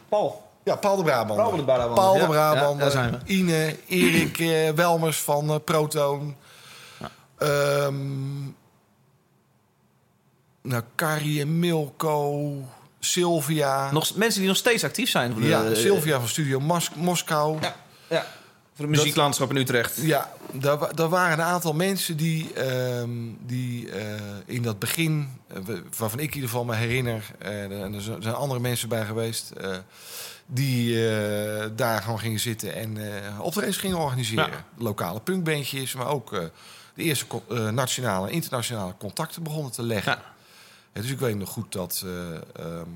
[0.09, 0.51] Paul.
[0.63, 1.45] ja, Paul de Brabander.
[1.45, 2.83] Paul de Brabander, Paul de ja.
[2.83, 3.19] Ja, zijn we.
[3.33, 6.35] Ine, Erik eh, Welmers van eh, Protoon.
[7.37, 8.41] Ehm,
[10.61, 12.51] nou, Carrie en Milko,
[13.05, 13.91] Sylvia.
[13.91, 15.33] Nog mensen die nog steeds actief zijn.
[15.33, 17.57] Voor ja, Sylvia van Studio Mas- Moskou.
[17.61, 17.75] Ja,
[18.09, 18.25] ja.
[18.75, 19.97] Voor het muzieklandschap in Utrecht.
[20.01, 23.09] Ja, daar, daar waren een aantal mensen die, ehm,
[23.45, 24.11] die eh,
[24.45, 25.57] in dat begin, eh,
[25.97, 29.51] waarvan ik in ieder geval me herinner, eh, en er zijn andere mensen bij geweest,
[30.45, 30.95] die
[31.75, 32.97] daar gewoon gingen zitten en
[33.39, 34.49] optredens gingen organiseren.
[34.49, 34.65] Ja.
[34.77, 36.29] Lokale punkbandjes, maar ook
[36.93, 37.25] de eerste
[37.71, 40.11] nationale en internationale contacten begonnen te leggen.
[40.11, 40.32] Ja.
[40.93, 42.05] Ja, dus ik weet nog goed dat
[42.55, 42.87] ehm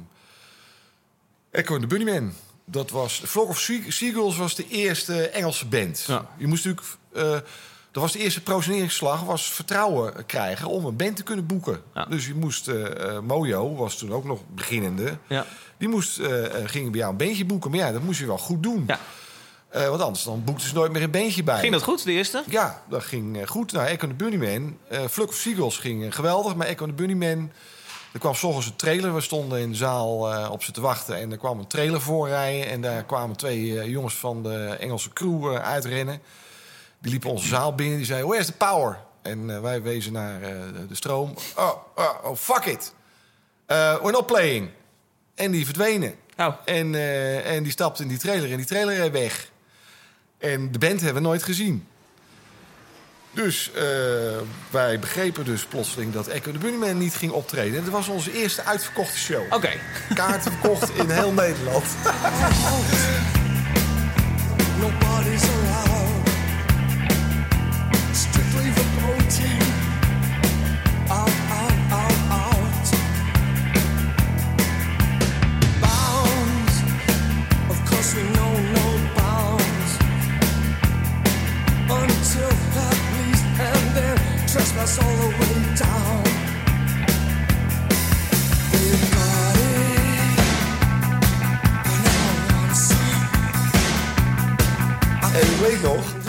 [1.51, 2.33] Echo and the Bunnymen,
[2.65, 3.21] dat was...
[3.25, 6.03] Flock of Sea- Seagulls was de eerste Engelse band.
[6.07, 6.25] Ja.
[6.38, 6.97] Je moest natuurlijk...
[7.12, 7.49] eh
[7.91, 11.81] dat was de eerste positioneringsslag, was vertrouwen krijgen om een band te kunnen boeken.
[11.93, 12.05] Ja.
[12.05, 12.67] Dus je moest...
[12.67, 15.17] eh Mojo was toen ook nog beginnende.
[15.27, 15.45] Ja.
[15.77, 16.21] Die moest,
[16.65, 17.69] ging bij jou een bandje boeken.
[17.71, 18.83] Maar ja, dat moest je wel goed doen.
[18.88, 18.99] Ja.
[19.89, 21.60] Want anders dan boekten ze nooit meer een bandje bij.
[21.60, 22.43] Ging dat goed, de eerste?
[22.47, 23.71] Ja, dat ging goed.
[23.71, 24.77] Nou, Echo the Bunnyman.
[25.10, 26.55] Flock of Seagulls ging geweldig.
[26.55, 27.51] Maar Echo the Bunnyman...
[28.17, 29.13] Er kwam 's ochtends een trailer.
[29.13, 31.17] We stonden in de zaal eh, op ze te wachten.
[31.17, 32.69] En er kwam een trailer voorrijden.
[32.69, 36.21] En daar kwamen twee eh, jongens van de Engelse crew eh, uitrennen.
[36.99, 37.97] Die liepen onze zaal binnen.
[37.97, 38.99] Die zeiden, where's the power?
[39.21, 40.39] En wij wezen naar
[40.88, 41.34] de, stroom.
[41.56, 42.93] Oh, oh, oh, fuck it.
[43.67, 44.69] We're not playing.
[45.36, 46.15] En die verdwenen.
[46.38, 46.53] Oh.
[46.65, 46.95] En,
[47.43, 49.51] en die stapte in die trailer en die trailer reed weg.
[50.38, 51.88] En de band hebben we nooit gezien.
[53.43, 53.84] Dus eh,
[54.69, 57.78] wij begrepen dus plotseling dat Echo de Bunnyman niet ging optreden.
[57.78, 59.54] En dat was onze eerste uitverkochte show.
[59.54, 59.69] Oké.
[60.13, 61.86] Kaarten verkocht in heel Nederland.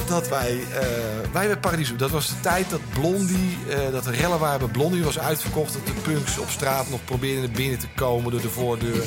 [0.08, 4.10] dat wij, eh wij bij Paradiso, dat was de tijd dat Blondie, eh, dat de
[4.10, 5.72] rellen waren bij Blondie was uitverkocht.
[5.72, 9.02] Dat de punks op straat nog probeerden naar binnen te komen door de voordeur.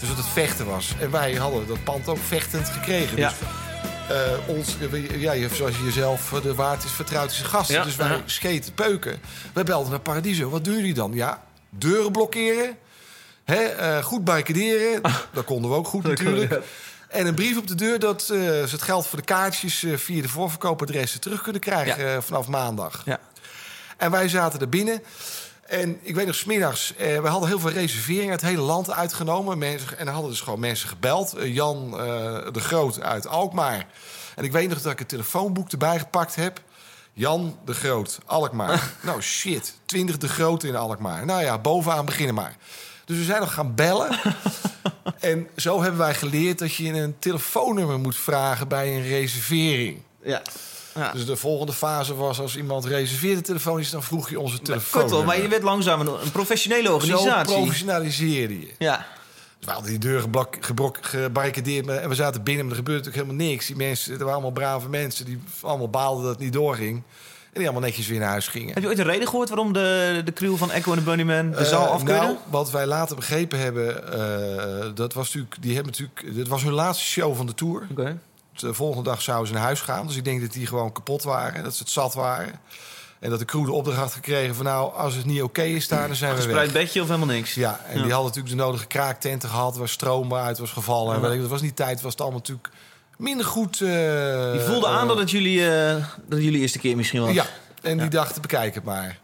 [0.00, 0.94] Dus dat het vechten was.
[1.00, 3.16] En wij hadden dat pand ook vechtend gekregen.
[3.16, 3.28] Ja.
[3.28, 3.38] Dus
[4.46, 4.76] ons,
[5.18, 7.74] ja, je- zoals je jezelf eh, de waard is, vertrouwd is gasten.
[7.74, 8.20] Ja, dus wij ja.
[8.24, 9.20] scheten peuken.
[9.54, 10.48] We belden naar Paradiso.
[10.50, 11.12] Wat doen jullie dan?
[11.14, 12.76] Ja, deuren blokkeren.
[13.44, 15.00] Hè, eh, goed barricaderen.
[15.32, 16.60] Dat konden we ook goed natuurlijk.
[17.08, 19.96] En een brief op de deur dat eh, ze het geld voor de kaartjes eh,
[19.96, 23.02] via de voorverkoopadressen terug kunnen krijgen eh, vanaf maandag.
[23.04, 23.18] Ja.
[23.96, 25.02] En wij zaten er binnen.
[25.72, 28.90] En ik weet nog, smiddags, eh, we hadden heel veel reserveringen uit het hele land
[28.90, 29.58] uitgenomen.
[29.58, 31.34] Mensen, en er hadden dus gewoon mensen gebeld.
[31.34, 31.98] Eh, Jan eh,
[32.52, 33.86] de Groot uit Alkmaar.
[34.34, 36.60] En ik weet nog dat ik het telefoonboek erbij gepakt heb.
[37.12, 38.92] Jan de Groot, Alkmaar.
[39.02, 41.24] nou shit, 20 de Groot in Alkmaar.
[41.24, 42.56] Nou ja, bovenaan beginnen maar.
[43.04, 44.20] Dus we zijn nog gaan bellen.
[45.20, 50.02] en zo hebben wij geleerd dat je een telefoonnummer moet vragen bij een reservering.
[50.22, 50.42] Ja.
[50.94, 51.12] Ja.
[51.12, 55.00] Dus de volgende fase was als iemand reserveerde telefonisch, dan vroeg je onze telefoon.
[55.02, 57.54] Kortom, maar je werd langzaam een, professionele Zo organisatie.
[57.54, 58.68] professionaliseerde je.
[58.78, 59.06] ja.
[59.58, 63.04] Dus we hadden die deur geblok, gebrok, gebarricadeerd en we zaten binnen, maar er gebeurde
[63.04, 63.66] natuurlijk helemaal niks.
[63.66, 66.94] Die mensen, er waren allemaal brave mensen die allemaal baalden dat het niet doorging.
[66.96, 68.74] En die allemaal netjes weer naar huis gingen.
[68.74, 71.50] Heb je ooit een reden gehoord waarom de, de crew van Echo en de Bunnyman
[71.50, 72.20] de Eh, zaal afkeurde?
[72.22, 76.62] Nou, wat wij later begrepen hebben, eh, dat was natuurlijk, die hebben natuurlijk, dit was
[76.62, 77.86] hun laatste show van de tour.
[77.90, 78.18] Oké.
[78.56, 80.06] De volgende dag zouden ze naar huis gaan.
[80.06, 82.52] Dus ik denk dat die gewoon kapot waren, dat ze het zat waren.
[83.20, 85.88] En dat de crew de opdracht had gekregen van nou, als het niet oké is
[85.88, 86.44] daar, dan zijn we weg.
[86.46, 87.54] Gespreid bedje of helemaal niks?
[87.54, 88.02] Ja, en Ja.
[88.02, 89.76] die hadden natuurlijk de nodige kraaktenten gehad...
[89.76, 91.24] waar stroom uit was gevallen.
[91.24, 92.68] En ik, dat was niet tijd, was het allemaal natuurlijk
[93.16, 93.80] minder goed...
[93.80, 93.88] eh,
[94.54, 97.32] Je voelde aan eh, dat het jullie, eh, dat jullie eerste keer misschien was.
[97.34, 97.44] Ja,
[97.82, 99.18] en die dachten, bekijk het maar.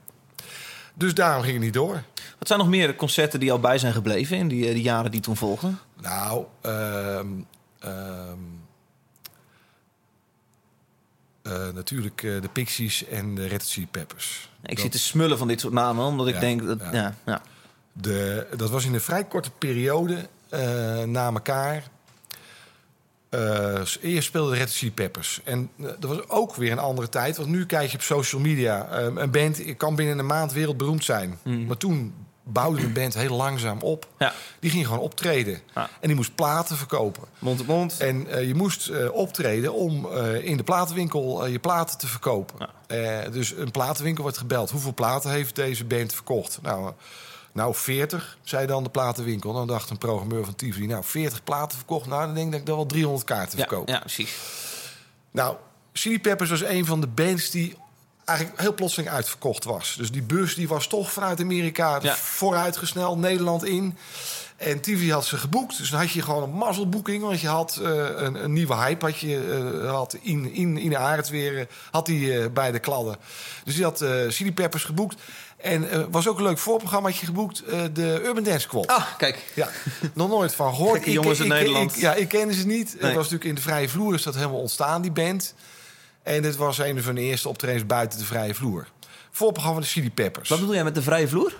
[0.94, 2.02] Dus daarom ging het niet door.
[2.38, 5.10] Wat zijn nog meer concerten die al bij zijn gebleven in die, eh, die jaren
[5.10, 5.78] die toen volgden?
[6.00, 7.26] Nou, ehm,
[11.48, 14.50] eh, natuurlijk eh, de Pixies en de Red Hot Chili Peppers.
[14.62, 16.66] Ik Dat- zit te smullen van dit soort namen, omdat ik denk...
[16.66, 16.92] Dat, ja.
[16.92, 17.14] ja.
[17.26, 17.42] Ja,
[17.92, 21.82] De, dat was in een vrij korte periode eh, na elkaar.
[24.00, 25.40] Eerst speelde de Red Hot Chili Peppers.
[25.44, 27.36] En dat was ook weer een andere tijd.
[27.36, 28.92] Want nu kijk je op social media.
[28.98, 31.38] een band kan binnen een maand wereldberoemd zijn.
[31.66, 32.14] Maar toen
[32.52, 34.06] bouwde de band heel langzaam op.
[34.18, 34.32] Ja.
[34.60, 35.60] Die ging gewoon optreden.
[35.74, 35.90] Ja.
[36.00, 37.22] En die moest platen verkopen.
[37.38, 37.96] Mond op mond.
[38.00, 42.68] En eh, je moest eh, optreden om eh, in de platenwinkel je platen te verkopen.
[43.32, 44.70] Dus een platenwinkel wordt gebeld.
[44.70, 46.58] Hoeveel platen heeft deze band verkocht?
[46.62, 46.92] Nou,
[47.52, 49.52] nou 40, zei dan de platenwinkel.
[49.52, 52.06] Dan dacht een programmeur van Tivoli, nou 40 platen verkocht.
[52.06, 53.88] Nou, dan denk ik dat ik dan wel 300 kaarten ja, verkoop.
[53.88, 54.36] ja, precies.
[55.30, 55.56] Nou,
[55.92, 57.76] Chili Peppers was een van de bands die
[58.28, 59.94] eigenlijk heel plotseling uitverkocht was.
[59.98, 62.16] Dus die bus die was toch vanuit Amerika Ja.
[62.16, 63.96] vooruitgesneld Nederland in.
[64.56, 65.78] En TV had ze geboekt.
[65.78, 67.22] Dus dan had je gewoon een mazzelboeking.
[67.22, 69.04] Want je had eh, een, een nieuwe hype.
[69.04, 72.72] Had je eh, had in, in, in de aard weer eh, had die, eh, bij
[72.72, 73.16] de kladden.
[73.64, 75.20] Dus die had Chili Peppers geboekt.
[75.56, 77.62] En was ook een leuk voorprogrammaatje geboekt.
[77.92, 78.86] de Urban Dance Squad.
[78.86, 79.44] Ah, kijk.
[79.54, 79.68] Ja,
[80.12, 80.94] nog nooit van gehoord.
[80.96, 81.94] Gekke jongens uit Nederland.
[81.96, 82.92] Ik, ja, ik kende ze niet.
[82.92, 83.14] Het Nee.
[83.14, 85.54] was natuurlijk in de vrije vloer is dat helemaal ontstaan, die band.
[86.28, 88.88] En dit was een van de eerste optredens buiten de vrije vloer.
[89.30, 90.48] Voorprogramma van de Chili Peppers.
[90.48, 91.52] Wat bedoel jij met de vrije vloer?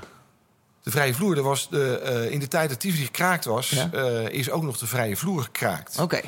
[0.83, 3.71] De vrije vloer, dat was de, eh, in de tijd dat Tivoli gekraakt was...
[3.71, 3.91] Ja.
[3.93, 5.99] eh, is ook nog de vrije vloer gekraakt.
[5.99, 6.21] Oké.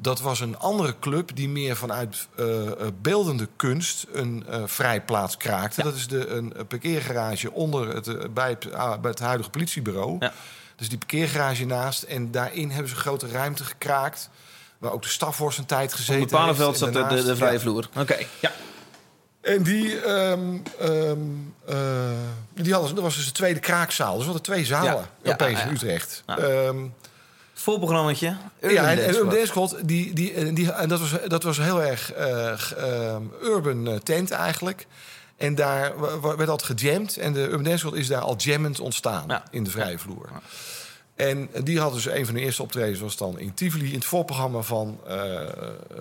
[0.00, 2.46] Dat was een andere club die meer vanuit eh,
[3.02, 5.80] beeldende kunst een vrijplaats kraakte.
[5.80, 5.88] Ja.
[5.88, 10.16] Dat is de, een, een parkeergarage onder het, bij, het, ah, bij het huidige politiebureau.
[10.20, 10.32] Ja.
[10.76, 12.02] Dus die parkeergarage naast.
[12.02, 14.30] En daarin hebben ze grote ruimte gekraakt.
[14.78, 16.48] Waar ook de stafworst een tijd gezeten Op.
[16.48, 17.58] En zat de, de, de vrije ja.
[17.58, 17.88] vloer.
[17.96, 18.52] Oké, ja.
[19.40, 21.18] En die, ehm, ehm,
[21.66, 21.76] eh,
[22.54, 24.10] die hadden, dat was dus de tweede kraakzaal.
[24.10, 25.08] Dus we hadden twee zalen Ja.
[25.22, 25.66] Ja, opeens ja.
[25.66, 26.22] in Utrecht.
[26.26, 26.38] Ja.
[26.38, 26.76] Ehm,
[27.54, 28.36] Voorprogrammaatje.
[28.60, 31.58] ja, en, en Urban Dance Squad, die, die, en die, en dat, was, dat was
[31.58, 34.86] heel erg eh, ehm, urban eh, tent eigenlijk.
[35.36, 35.92] En daar
[36.36, 37.16] werd altijd gejamd.
[37.16, 39.44] En de Urban Dance Squad is daar al jammend ontstaan Ja.
[39.50, 40.28] in de vrije vloer.
[41.16, 43.88] En die hadden dus een van de eerste optredens was dan in Tivoli...
[43.88, 45.14] in het voorprogramma van eh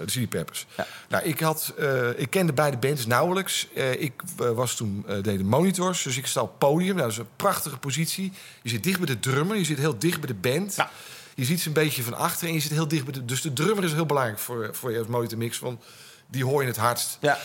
[0.05, 0.65] de Chili Peppers.
[0.77, 0.87] Ja.
[1.09, 3.67] Nou, ik, had, eh, ik kende beide bands nauwelijks.
[3.75, 6.95] Eh, ik was toen, deed de monitors, dus ik sta op podium.
[6.95, 8.31] Nou, dat is een prachtige positie.
[8.61, 10.75] Je zit dicht bij de drummer, je zit heel dicht bij de band.
[10.75, 10.91] Ja.
[11.35, 13.25] Je ziet ze een beetje van achter en je zit heel dicht bij de...
[13.25, 15.83] Dus de drummer is heel belangrijk voor, voor je als monitormix, want
[16.27, 17.17] die hoor je het hardst.
[17.21, 17.39] Ja.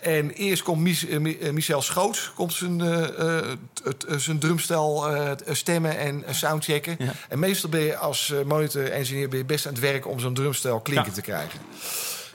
[0.00, 3.38] En eerst komt Mich- eh, eh, Michel Schoots, komt zijn, eh,
[4.16, 5.04] zijn drumstel
[5.50, 6.96] stemmen en soundchecken.
[6.98, 7.12] Ja.
[7.28, 10.80] En meestal ben je als monitor-engineer ben je best aan het werk om zo'n drumstel
[10.80, 11.14] klinken Ja.
[11.14, 11.60] te krijgen.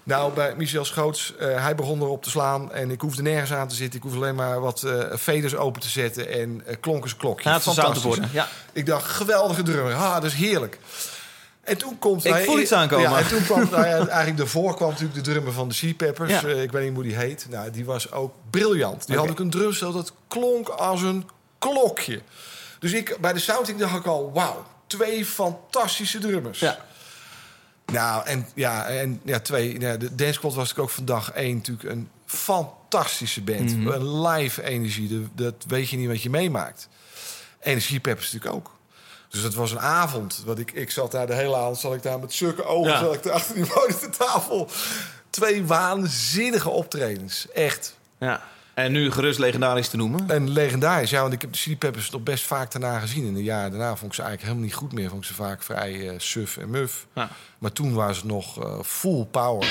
[0.03, 3.67] Nou, bij Michel Schoots, eh, hij begon erop te slaan en ik hoefde nergens aan
[3.67, 3.97] te zitten.
[3.97, 4.85] Ik hoefde alleen maar wat
[5.19, 7.49] faders open te zetten en eh klonk eens klokje.
[7.49, 8.03] Ja, het Fantastisch.
[8.03, 8.29] worden.
[8.33, 8.47] Ja.
[8.73, 9.93] Ik dacht, geweldige drummer.
[9.93, 10.79] Ha, dat is heerlijk.
[11.61, 13.09] En toen komt Ik hij- voel iets aankomen.
[13.09, 15.93] Ja, en toen kwam nou ja, eigenlijk daarvoor kwam natuurlijk de drummer van de Sea
[15.93, 16.31] Peppers.
[16.31, 16.43] Ja.
[16.43, 17.45] Eh, ik weet niet hoe die heet.
[17.49, 19.07] Nou, die was ook briljant.
[19.07, 22.21] Die had ook een drumstel dat klonk als een klokje.
[22.79, 26.59] Dus ik bij de sounding dacht ik al, wauw, twee fantastische drummers.
[26.59, 26.77] Ja.
[27.85, 29.79] Nou, en ja, en ja, twee.
[29.79, 33.77] Ja, de Dance Squad was natuurlijk ook van dag één natuurlijk een fantastische band.
[33.77, 33.87] Mhm.
[33.87, 35.07] Een live energie.
[35.07, 36.87] De- dat weet je niet wat je meemaakt.
[37.59, 38.79] Energiepeppers natuurlijk ook.
[39.31, 40.41] Dus het was een avond.
[40.45, 42.99] Wat ik, ik zat daar de hele avond, zat ik daar met zulke ogen, Ja.
[42.99, 44.69] zat ik daar achter die monitortafel.
[45.29, 47.47] Twee waanzinnige optredens.
[47.53, 47.95] Echt.
[48.19, 48.41] Ja.
[48.73, 50.29] En nu gerust legendarisch te noemen.
[50.29, 53.25] En legendarisch, ja, want ik heb de Chili Peppers nog best vaak daarna gezien.
[53.25, 55.09] In de jaren daarna vond ik ze eigenlijk helemaal niet goed meer.
[55.09, 57.05] Vond ik ze vaak vrij eh, suf en muf.
[57.15, 57.29] Ja.
[57.57, 59.67] Maar toen waren ze nog eh, full power.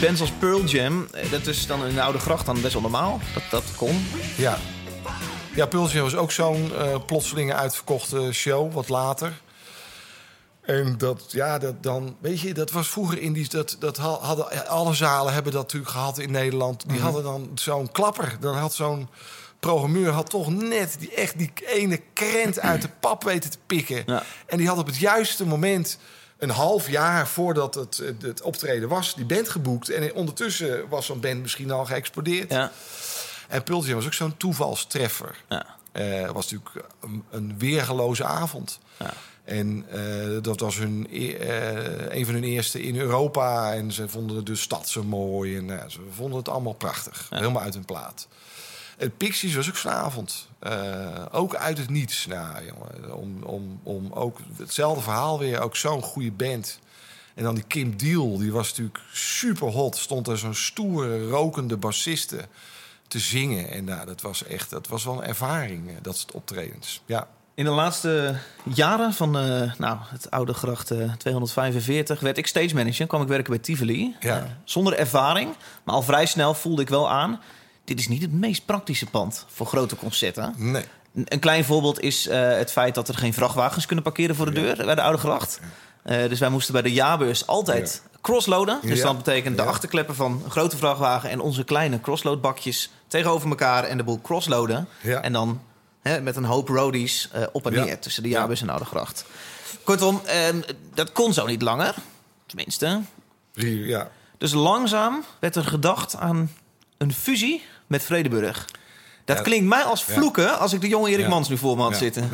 [0.00, 2.82] Bands als Pearl Jam, eh, dat is dan in de oude gracht dan best wel
[2.82, 3.20] normaal.
[3.34, 4.06] Dat dat kon.
[4.36, 4.58] Ja.
[5.54, 9.32] Ja, Pulsje was ook zo'n eh plotselinge uitverkochte show, wat later.
[10.60, 14.18] En dat, ja, dat dan, weet je, dat was vroeger in die, dat, dat ha-
[14.20, 16.84] hadden, alle zalen hebben dat natuurlijk gehad in Nederland.
[16.88, 18.36] Die hadden dan zo'n klapper.
[18.40, 19.08] Dan had zo'n
[19.60, 24.02] programmeur had toch net die, echt die ene krent uit de pap weten te pikken.
[24.06, 24.22] Ja.
[24.46, 25.98] En die had op het juiste moment,
[26.40, 29.88] een half jaar voordat het, het, optreden was, die band geboekt.
[29.88, 32.52] En ondertussen was zo'n band misschien al geëxplodeerd.
[32.52, 32.72] Ja.
[33.48, 35.44] En Pultje was ook zo'n toevalstreffer.
[35.48, 35.66] Ja.
[35.92, 38.78] Eh, was natuurlijk een, een weergeloze avond.
[38.98, 39.12] Ja.
[39.44, 43.74] En eh, dat was hun, e- eh, een van hun eerste in Europa.
[43.74, 45.56] En ze vonden de stad zo mooi.
[45.56, 47.26] En ze vonden het allemaal prachtig.
[47.30, 48.28] Helemaal uit hun plaat.
[49.00, 50.48] En Pixies was ook zo'n avond.
[50.58, 52.26] Eh, ook uit het niets.
[52.26, 55.60] Nou, jongen, om, om, om ook hetzelfde verhaal weer.
[55.60, 56.78] Ook zo'n goede band.
[57.34, 59.96] En dan die Kim Deal, die was natuurlijk super hot.
[59.96, 62.48] Stond er zo'n stoere, rokende bassiste
[63.08, 63.70] te zingen.
[63.70, 67.02] En nou, dat was echt, dat was wel een ervaring, eh, dat soort optredens.
[67.06, 67.28] Ja.
[67.54, 72.74] In de laatste jaren van eh, nou, het oude gracht eh, 245 werd ik stage
[72.74, 73.06] manager.
[73.06, 74.16] kwam ik werken bij Tivoli.
[74.20, 74.56] Ja.
[74.64, 77.40] Zonder ervaring, maar al vrij snel voelde ik wel aan...
[77.90, 80.54] dit is niet het meest praktische pand voor grote concerten.
[80.56, 80.84] Nee.
[81.24, 84.52] Een klein voorbeeld is eh, het feit dat er geen vrachtwagens kunnen parkeren voor de
[84.52, 85.60] deur bij de Oude Gracht.
[86.02, 88.78] Eh, dus wij moesten bij de jaarbeurs altijd crossloaden.
[88.82, 89.04] Dus Ja.
[89.04, 89.68] dat betekent de Ja.
[89.68, 94.88] achterkleppen van een grote vrachtwagen en onze kleine crossloadbakjes tegenover elkaar en de boel crossloaden.
[95.02, 95.20] Ja.
[95.22, 95.60] En dan
[96.02, 97.84] hè, met een hoop roadies eh, op en Ja.
[97.84, 98.36] neer tussen de Ja.
[98.38, 99.24] jaarbeurs en de Oude Gracht.
[99.84, 100.60] Kortom, ehm,
[100.94, 101.94] dat kon zo niet langer.
[102.46, 103.00] Tenminste.
[103.52, 104.10] Ja.
[104.38, 106.50] Dus langzaam werd er gedacht aan
[106.98, 108.64] een fusie met Vredeburg.
[109.24, 109.42] Dat Ja.
[109.42, 110.12] klinkt mij als Ja.
[110.14, 111.28] vloeken als ik de jonge Erik Ja.
[111.28, 112.30] Mans nu voor me had zitten.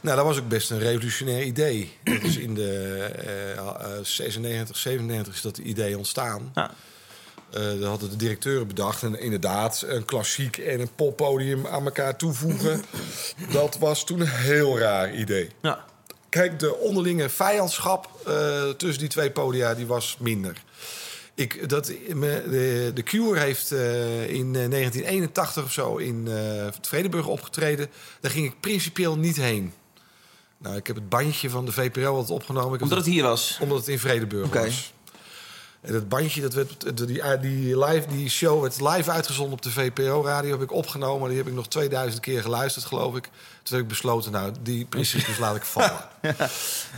[0.00, 1.96] Nou, dat was ook best een revolutionair idee.
[2.04, 2.94] Dat is in de
[3.26, 3.64] eh, eh,
[4.02, 6.50] 96, 97 is dat idee ontstaan.
[6.54, 6.70] Ja.
[7.52, 9.02] Eh dat hadden de directeuren bedacht.
[9.02, 12.82] En inderdaad, een klassiek en een poppodium aan elkaar toevoegen.
[13.52, 15.50] dat was toen een heel raar idee.
[16.28, 20.62] Kijk, de onderlinge vijandschap eh, tussen die twee podia die was minder.
[21.38, 26.64] Ik, dat, me- de, de Cure heeft eh, in eh, 1981 of zo in eh
[26.64, 27.88] het Vredeburg opgetreden.
[28.20, 29.72] Daar ging ik principieel niet heen.
[30.58, 32.74] Nou, ik heb het bandje van de VPRO altijd opgenomen.
[32.74, 33.58] Ik Omdat het hier was.
[33.62, 34.92] omdat het in Vredeburg was.
[35.80, 39.70] En dat bandje, dat werd, die, die, live, die show werd live uitgezonden op de
[39.70, 40.50] VPRO-radio.
[40.50, 41.28] Heb ik opgenomen.
[41.28, 43.28] Die heb ik nog 2000 keer geluisterd, geloof ik.
[43.68, 45.98] Toen heb ik besloten, nou, die principes laat ik vallen.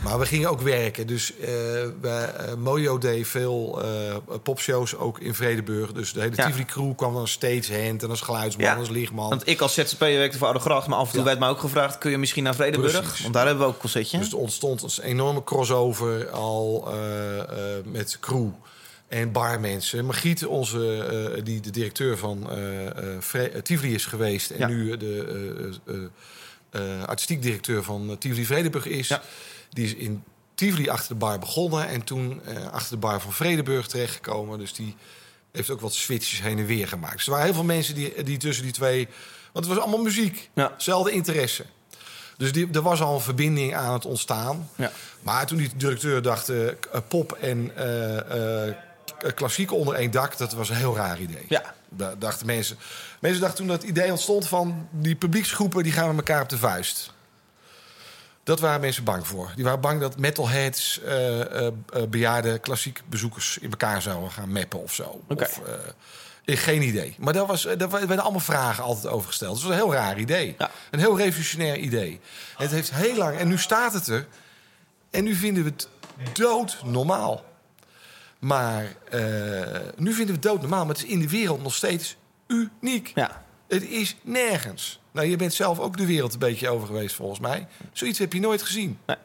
[0.03, 1.07] Maar we gingen ook werken.
[1.07, 5.91] Dus eh eh, Mojo deed veel eh, popshows, ook in Vredeburg.
[5.91, 6.45] Dus de hele Ja.
[6.45, 8.75] Tivoli-crew kwam dan als stagehand en als geluidsman, Ja.
[8.75, 9.29] als lichtman.
[9.29, 11.59] Want ik als ZZP'er werkte voor Oude Gracht, maar af en toe werd mij ook
[11.59, 11.97] gevraagd...
[11.97, 13.01] kun je misschien naar Vredeburg?
[13.01, 13.21] Precies.
[13.21, 14.17] Want daar hebben we ook een concertje.
[14.17, 18.47] Dus er ontstond een enorme crossover al eh, eh, met crew
[19.07, 20.05] en barmensen.
[20.05, 20.97] Margriet, onze,
[21.37, 24.49] eh, die de directeur van eh eh, Vre- eh, Tivoli is geweest...
[24.49, 24.67] en Ja.
[24.67, 26.09] nu de
[26.71, 29.07] eh, artistiek directeur van eh, Tivoli Vredeburg is...
[29.07, 29.21] Ja.
[29.69, 30.23] die is in
[30.55, 31.87] Tivoli achter de bar begonnen...
[31.87, 34.59] en toen eh, achter de bar van Vredeburg terechtgekomen.
[34.59, 34.95] Dus die
[35.51, 37.15] heeft ook wat switches heen en weer gemaakt.
[37.15, 39.07] Dus er waren heel veel mensen die, die tussen die twee...
[39.51, 40.49] Want het was allemaal muziek.
[40.53, 40.73] Ja.
[40.77, 41.65] Zelfde interesse.
[42.37, 44.69] Dus die, er was al een verbinding aan het ontstaan.
[44.75, 44.91] Ja.
[45.21, 46.51] Maar toen die directeur dacht...
[47.07, 47.71] pop en
[49.35, 50.37] klassiek onder één dak...
[50.37, 51.45] dat was een heel raar idee.
[51.47, 51.73] Ja.
[51.89, 52.77] Da- dachten mensen.
[53.19, 54.87] Mensen dachten toen dat idee ontstond van...
[54.91, 57.13] die publieksgroepen die gaan met elkaar op de vuist.
[58.43, 59.51] Dat waren mensen bang voor.
[59.55, 64.51] Die waren bang dat metalheads eh, eh, eh, bejaarde klassiek bezoekers in elkaar zouden gaan
[64.51, 65.21] mappen of zo.
[65.27, 65.43] Oké.
[65.43, 65.73] Of, eh,
[66.45, 67.15] ik geen idee.
[67.19, 69.53] Maar daar, was, daar werden allemaal vragen altijd over gesteld.
[69.53, 70.55] Het was een heel raar idee.
[70.57, 70.71] Ja.
[70.91, 72.19] Een heel revolutionair idee.
[72.57, 73.37] En het heeft heel lang...
[73.37, 74.27] En nu staat het er.
[75.09, 75.87] En nu vinden we het
[76.35, 77.43] dood normaal.
[78.41, 79.21] Maar eh,
[79.97, 80.85] nu vinden we het dood normaal.
[80.85, 82.17] Maar het is in de wereld nog steeds
[82.47, 83.11] uniek.
[83.15, 83.45] Ja.
[83.67, 84.99] Het is nergens.
[85.11, 87.67] Nou, je bent zelf ook de wereld een beetje over geweest, volgens mij.
[87.91, 88.99] Zoiets heb je nooit gezien.
[89.05, 89.17] Nee.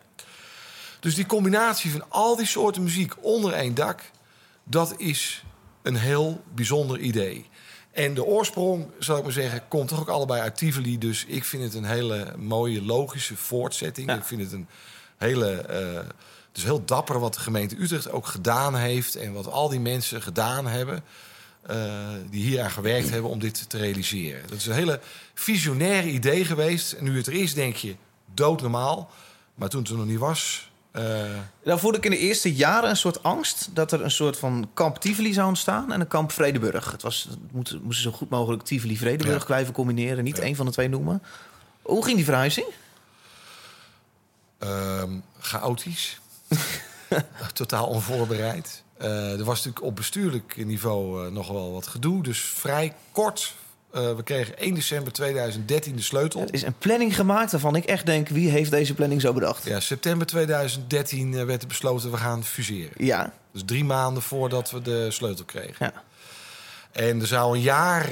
[1.00, 4.02] Dus die combinatie van al die soorten muziek onder één dak...
[4.64, 5.44] dat is
[5.82, 7.48] een heel bijzonder idee.
[7.92, 10.98] En de oorsprong, zou ik maar zeggen, komt toch ook allebei uit Tivoli.
[10.98, 14.08] Dus ik vind het een hele mooie, logische voortzetting.
[14.08, 14.16] Ja.
[14.16, 14.68] Ik vind het een
[15.16, 15.50] hele...
[15.50, 16.00] eh,
[16.56, 19.14] het is heel dapper wat de gemeente Utrecht ook gedaan heeft...
[19.16, 21.04] en wat al die mensen gedaan hebben...
[21.66, 21.76] eh,
[22.30, 24.42] die hier aan gewerkt hebben om dit te realiseren.
[24.48, 25.00] Dat is een hele
[25.34, 26.92] visionaire idee geweest.
[26.92, 27.96] En nu het er is, denk je,
[28.34, 29.10] doodnormaal.
[29.54, 30.70] Maar toen het er nog niet was...
[30.90, 31.02] eh,
[31.64, 34.70] Dan voelde ik in de eerste jaren een soort angst dat er een soort van
[34.74, 36.90] kamp Tivoli zou ontstaan en een kamp Vredeburg.
[36.92, 39.44] Het was, het moesten zo goed mogelijk Tivoli-Vredeburg Ja.
[39.46, 41.22] blijven combineren, niet één van de twee noemen.
[41.82, 42.66] Hoe ging die verhuizing?
[44.58, 46.20] Ehm, chaotisch.
[47.52, 48.82] Totaal onvoorbereid.
[48.98, 52.22] Eh, er was natuurlijk op bestuurlijk niveau eh, nog wel wat gedoe.
[52.22, 53.54] Dus vrij kort.
[53.92, 56.40] eh, we kregen 1 december 2013 de sleutel.
[56.40, 59.64] Er is een planning gemaakt waarvan ik echt denk, wie heeft deze planning zo bedacht?
[59.64, 62.92] Ja, september 2013 eh, werd er besloten we gaan fuseren.
[62.96, 65.74] Ja, Dus drie maanden voordat we de sleutel kregen.
[65.78, 65.92] ja.
[66.92, 68.08] En er zou een jaar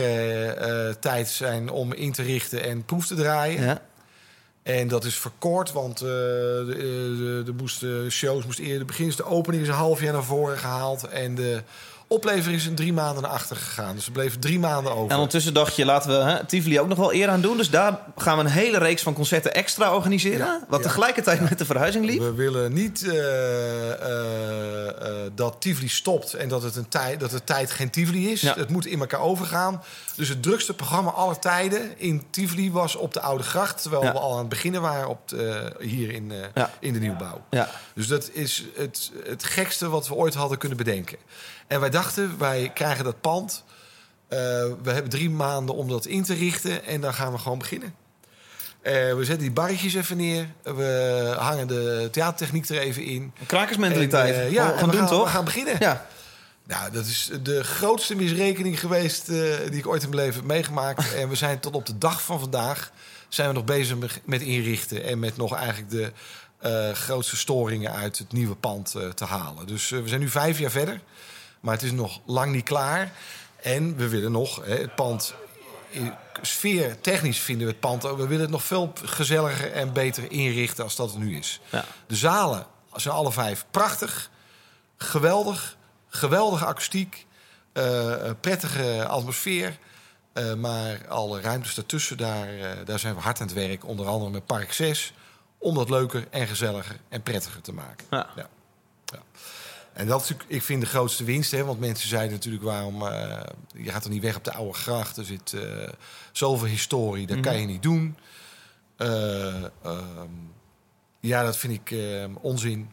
[1.00, 3.62] tijd zijn om in te richten en proef te draaien.
[3.64, 3.80] ja.
[4.64, 6.64] En dat is verkort, want eh, de,
[7.18, 9.16] de, de moesten, shows moesten eerder beginnen.
[9.16, 11.08] De opening is een half jaar naar voren gehaald.
[11.08, 11.62] En de
[12.08, 13.94] oplevering is in drie maanden naar achter gegaan.
[13.94, 15.10] Dus er bleven drie maanden over.
[15.10, 17.56] En ondertussen dacht je, laten we hè, Tivoli ook nog wel eer aan doen.
[17.56, 20.46] Dus daar gaan we een hele reeks van concerten extra organiseren.
[20.46, 20.86] Ja, wat ja.
[20.86, 22.18] tegelijkertijd met de verhuizing liep.
[22.20, 23.18] We willen niet eh,
[23.92, 28.30] eh, eh, dat Tivoli stopt en dat, het een tijd, dat de tijd geen Tivoli
[28.32, 28.40] is.
[28.40, 28.54] Ja.
[28.54, 29.82] Het moet in elkaar overgaan.
[30.16, 33.82] Dus het drukste programma aller tijden in Tivoli was op de Oude Gracht.
[33.82, 34.12] Terwijl Ja.
[34.12, 36.70] we al aan het beginnen waren op de- hier in, eh, Ja.
[36.80, 37.40] in de nieuwbouw.
[37.50, 37.68] Ja.
[37.94, 41.18] Dus dat is het, het gekste wat we ooit hadden kunnen bedenken.
[41.66, 43.64] En wij dachten, wij krijgen dat pand.
[44.28, 44.38] eh,
[44.82, 47.94] we hebben drie maanden om dat in te richten en dan gaan we gewoon beginnen.
[48.82, 50.46] Eh, we zetten die barretjes even neer.
[50.62, 53.32] We hangen de theatertechniek er even in.
[53.46, 54.34] Krakersmentaliteit.
[54.34, 55.24] En, eh, ja, we gaan we doen gaan, toch?
[55.24, 55.76] we gaan beginnen.
[55.78, 56.06] Ja.
[56.66, 61.14] Nou, dat is de grootste misrekening geweest die ik ooit in mijn leven heb meegemaakt.
[61.20, 62.90] en we zijn tot op de dag van vandaag
[63.28, 66.12] zijn we nog bezig met- inrichten en met nog eigenlijk de
[66.94, 69.66] grootste storingen uit het nieuwe pand te halen.
[69.66, 71.00] Dus we zijn nu vijf jaar verder,
[71.64, 73.12] maar het is nog lang niet klaar.
[73.62, 75.34] En we willen nog hè, het pand.
[75.90, 76.12] in
[76.42, 78.02] Sfeer technisch vinden we het pand.
[78.02, 81.60] We willen het nog veel gezelliger en beter inrichten als dat het nu is.
[81.70, 81.84] Ja.
[82.06, 84.30] De zalen zijn alle vijf prachtig,
[84.96, 85.76] geweldig,
[86.08, 87.26] geweldige akoestiek,
[87.72, 89.78] eh, prettige atmosfeer.
[90.32, 93.86] Eh, maar alle ruimtes daartussen, daar, eh, daar zijn we hard aan het werk.
[93.86, 95.12] Onder andere met Park 6.
[95.58, 98.06] Om dat leuker en gezelliger en prettiger te maken.
[98.10, 98.26] Ja.
[98.36, 98.48] Ja.
[99.04, 99.18] Ja.
[99.94, 101.50] En dat is natuurlijk, ik vind de grootste winst.
[101.50, 103.02] Hè, want mensen zeiden natuurlijk waarom...
[103.06, 103.40] eh,
[103.74, 105.16] je gaat er niet weg op de oude gracht.
[105.16, 105.88] Er zit eh,
[106.32, 108.16] zoveel historie, dat kan je niet doen.
[108.96, 110.30] Eh, ehm,
[111.20, 112.90] ja, dat vind ik eh, onzin.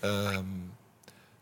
[0.00, 0.44] Ehm,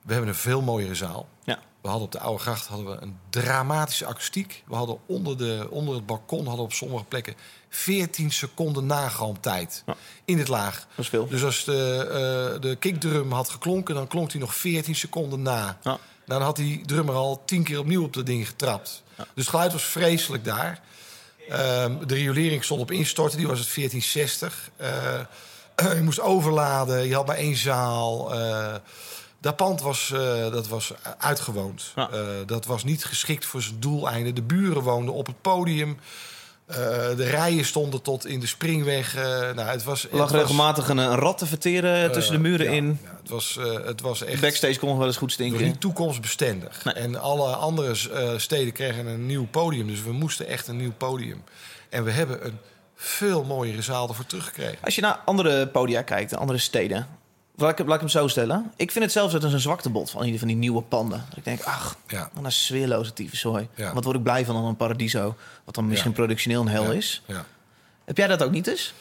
[0.02, 1.28] we hebben een veel mooiere zaal.
[1.44, 1.58] Ja.
[1.82, 4.62] We hadden op de Oude Gracht hadden we een dramatische akoestiek.
[4.66, 7.34] We hadden onder, de, onder het balkon hadden op sommige plekken
[7.68, 9.96] 14 seconden nagalmtijd Ja.
[10.24, 10.78] in het laag.
[10.78, 11.26] Dat is veel.
[11.28, 11.98] Dus als de,
[12.54, 15.66] eh, de kickdrum had geklonken, dan klonk hij nog 14 seconden na.
[15.66, 15.76] Ja.
[15.82, 19.02] Nou, dan had die drummer al tien keer opnieuw op dat ding getrapt.
[19.16, 20.80] Dus het geluid was vreselijk daar.
[21.48, 24.70] Ehm, de riolering stond op instorten, die was het 1460.
[24.76, 28.34] Eh, je moest overladen, je had maar één zaal.
[28.34, 28.74] Eh,
[29.42, 30.20] dat pand was, eh,
[30.50, 31.92] dat was uitgewoond.
[31.96, 32.10] Ja.
[32.10, 34.34] Eh, dat was niet geschikt voor zijn doeleinden.
[34.34, 35.98] De buren woonden op het podium.
[36.66, 36.76] Eh,
[37.16, 39.14] de rijen stonden tot in de springweg.
[39.14, 42.40] Nou, het was, Er lag het was- regelmatig een, een rat te verteren tussen de
[42.40, 42.98] muren ja, in.
[43.02, 45.62] ja, het, was, het was echt Backstage kon nog wel eens goed stinken.
[45.64, 46.84] niet toekomstbestendig.
[46.84, 46.94] Nee.
[46.94, 47.94] En alle andere
[48.38, 49.86] steden kregen een nieuw podium.
[49.86, 51.42] Dus we moesten echt een nieuw podium.
[51.88, 52.58] En we hebben een
[52.96, 54.78] veel mooiere zaal ervoor teruggekregen.
[54.84, 57.06] Als je naar andere podia kijkt, andere steden.
[57.56, 58.72] Laat ik, laat ik hem zo stellen.
[58.76, 61.24] Ik vind het zelfs dat een zwaktebod van ieder van die nieuwe panden.
[61.28, 62.30] Dat ik denk, ach, Ja.
[62.32, 63.68] wat een sfeerloze tyfuszooi.
[63.74, 63.94] Ja.
[63.94, 65.36] Wat word ik blij van dan een Paradiso.
[65.64, 67.22] Wat dan misschien productioneel een hel is.
[67.26, 67.44] Ja.
[68.04, 68.94] Heb jij dat ook niet eens?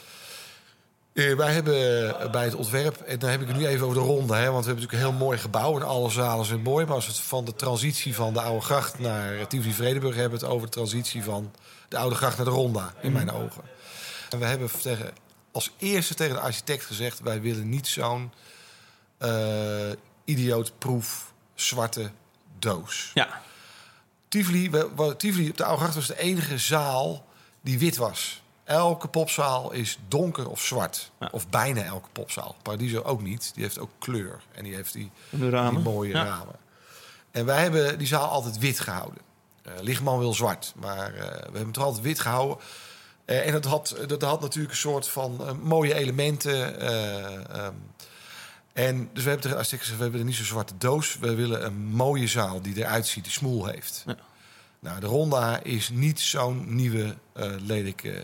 [1.14, 3.98] Eh, wij hebben eh, bij het ontwerp, en dan heb ik het nu even over
[4.02, 6.62] de ronde, hè, want we hebben natuurlijk een heel mooi gebouw en alle zalen zijn
[6.62, 6.86] mooi.
[6.86, 10.40] Maar als we het van de transitie van de Oude Gracht naar Tivoli Vredenburg hebben,
[10.40, 11.52] het over de transitie van
[11.90, 13.62] de Oude Gracht naar de Ronda, in mijn ogen.
[14.30, 15.12] En we hebben tegen,
[15.52, 18.32] als eerste tegen de architect gezegd: wij willen niet zo'n
[19.18, 19.92] eh
[20.26, 22.12] idiootproef zwarte
[22.60, 23.12] doos.
[23.14, 23.42] Ja.
[24.28, 27.26] Tivoli, we, Tivoli op de Oude Gracht was de enige zaal
[27.62, 28.42] die wit was.
[28.64, 31.12] Elke popzaal is donker of zwart.
[31.20, 31.30] Ja.
[31.32, 32.56] Of bijna elke popzaal.
[32.62, 33.52] Paradiso ook niet.
[33.54, 34.42] Die heeft ook kleur.
[34.52, 35.12] En die heeft die,
[35.72, 36.24] mooie Ja.
[36.24, 36.56] ramen.
[37.32, 39.22] En wij hebben die zaal altijd wit gehouden.
[39.64, 40.74] Eh Lichtman wil zwart.
[40.76, 42.58] Maar eh, we hebben het altijd wit gehouden.
[43.32, 46.80] Eh, en dat had, dat had natuurlijk een soort van eh, mooie elementen.
[46.80, 47.74] eh, ehm.
[48.74, 50.00] en dus we hebben tegen de architect gezegd...
[50.00, 51.18] we willen niet zo'n zwarte doos.
[51.20, 54.04] We willen een mooie zaal die eruit ziet, die smoel heeft.
[54.06, 54.16] Ja.
[54.80, 57.16] Nou, de Ronda is niet zo'n nieuwe,
[57.60, 58.24] lelijke,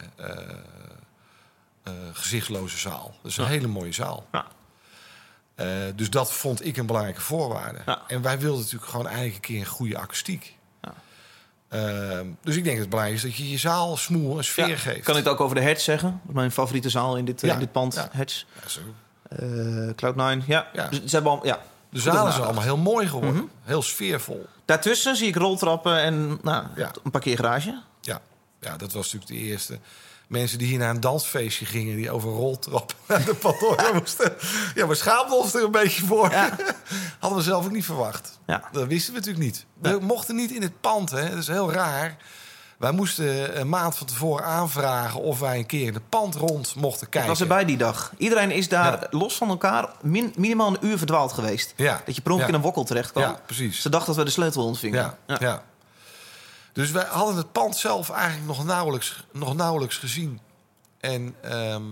[2.14, 3.16] gezichtsloze zaal.
[3.22, 3.50] Dat is een Ja.
[3.50, 4.28] hele mooie zaal.
[4.32, 4.46] Ja.
[5.96, 7.98] Dus dat vond ik een belangrijke voorwaarde.
[8.08, 10.57] En wij wilden natuurlijk gewoon eigenlijk een keer een goede akoestiek.
[11.70, 14.68] Ehm, dus ik denk dat het belangrijk is dat je je zaal smoel een sfeer
[14.70, 14.76] Ja.
[14.76, 15.04] geeft.
[15.06, 16.22] Kan ik het ook over de Hedge zeggen?
[16.26, 17.54] Mijn favoriete zaal in dit, eh, Ja.
[17.54, 18.10] in dit pand, Ja.
[18.12, 18.46] Hedge.
[18.62, 18.80] Ja, zo.
[19.30, 20.68] Eh, Cloud9, ja.
[20.74, 20.88] Ja.
[20.90, 21.60] Dus Ze hebben al, ja.
[21.90, 23.34] De zalen zijn allemaal heel mooi geworden.
[23.36, 23.44] Mhm.
[23.64, 24.46] Heel sfeervol.
[24.66, 26.66] Daartussen zie ik roltrappen en nou,
[27.04, 27.82] een parkeergarage.
[28.02, 28.22] Ja.
[28.60, 29.80] Ja, dat was natuurlijk de eerste.
[30.28, 31.96] Mensen die hier naar een dansfeestje gingen...
[31.96, 34.34] die over roltrap naar de Pandora moesten.
[34.76, 36.32] Ja, we schaamden ons er een beetje voor.
[36.32, 36.56] Ja.
[37.20, 38.40] Hadden we zelf ook niet verwacht.
[38.48, 38.64] Ja.
[38.72, 39.66] Dat wisten we natuurlijk niet.
[39.82, 41.30] We mochten niet in het pand, hè.
[41.30, 42.18] Dat is heel raar.
[42.78, 45.22] Wij moesten een maand van tevoren aanvragen...
[45.22, 47.30] of wij een keer in het pand rond mochten Ik kijken.
[47.30, 48.12] was erbij die dag.
[48.18, 49.08] Iedereen is daar Ja.
[49.10, 51.74] los van elkaar min- minimaal een uur verdwaald geweest.
[51.76, 52.02] Ja.
[52.06, 52.54] Dat je per ongeluk Ja.
[52.56, 53.24] in een wokkel terecht kwam.
[53.24, 53.82] Ja, precies.
[53.82, 55.16] Ze dachten dat we de sleutel ontvingen.
[55.28, 55.64] Ja, ja.
[56.78, 60.40] Dus wij hadden het pand zelf eigenlijk nog nauwelijks, nog nauwelijks gezien.
[61.00, 61.84] En ehm,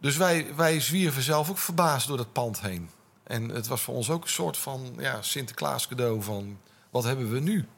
[0.00, 2.90] dus wij, wij zwierven zelf ook verbaasd door dat pand heen.
[3.22, 6.58] En het was voor ons ook een soort van ja, Sinterklaas cadeau van
[6.90, 7.68] wat hebben we nu?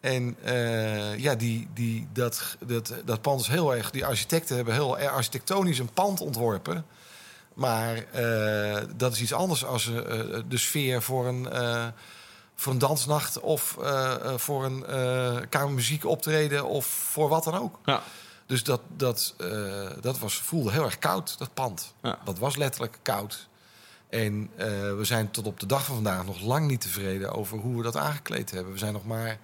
[0.00, 3.90] En eh, ja, die, die, dat, dat, dat pand is heel erg.
[3.90, 6.86] Die architecten hebben heel architectonisch een pand ontworpen.
[7.54, 9.94] Maar eh, dat is iets anders als eh,
[10.48, 11.48] de sfeer voor een,
[12.62, 17.54] voor een dansnacht of eh, eh, voor een eh kamermuziek optreden of voor wat dan
[17.54, 17.78] ook.
[17.84, 18.02] Ja.
[18.46, 19.34] Dus dat, dat,
[20.00, 21.94] dat was, voelde heel erg koud, dat pand.
[22.02, 22.18] Ja.
[22.24, 23.48] Dat was letterlijk koud.
[24.08, 24.50] En
[24.96, 27.82] we zijn tot op de dag van vandaag nog lang niet tevreden over hoe we
[27.82, 28.72] dat aangekleed hebben.
[28.72, 29.38] We zijn nog maar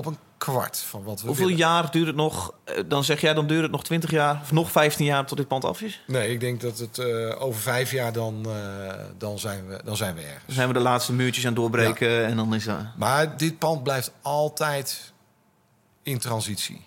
[0.00, 1.60] op een kwart van wat we Hoeveel willen.
[1.60, 2.54] jaar duurt het nog?
[2.64, 5.36] Eh, Dan zeg jij, dan duurt het nog 20 jaar of nog 15 jaar tot
[5.36, 6.02] dit pand af is?
[6.06, 9.96] Nee, ik denk dat het eh, over vijf jaar dan, eh, dan, zijn we, dan
[9.96, 10.44] zijn we ergens.
[10.46, 12.78] Dan zijn we de laatste muurtjes aan het doorbreken en dan is dat...
[12.96, 15.12] Maar dit pand blijft altijd
[16.02, 16.86] in transitie.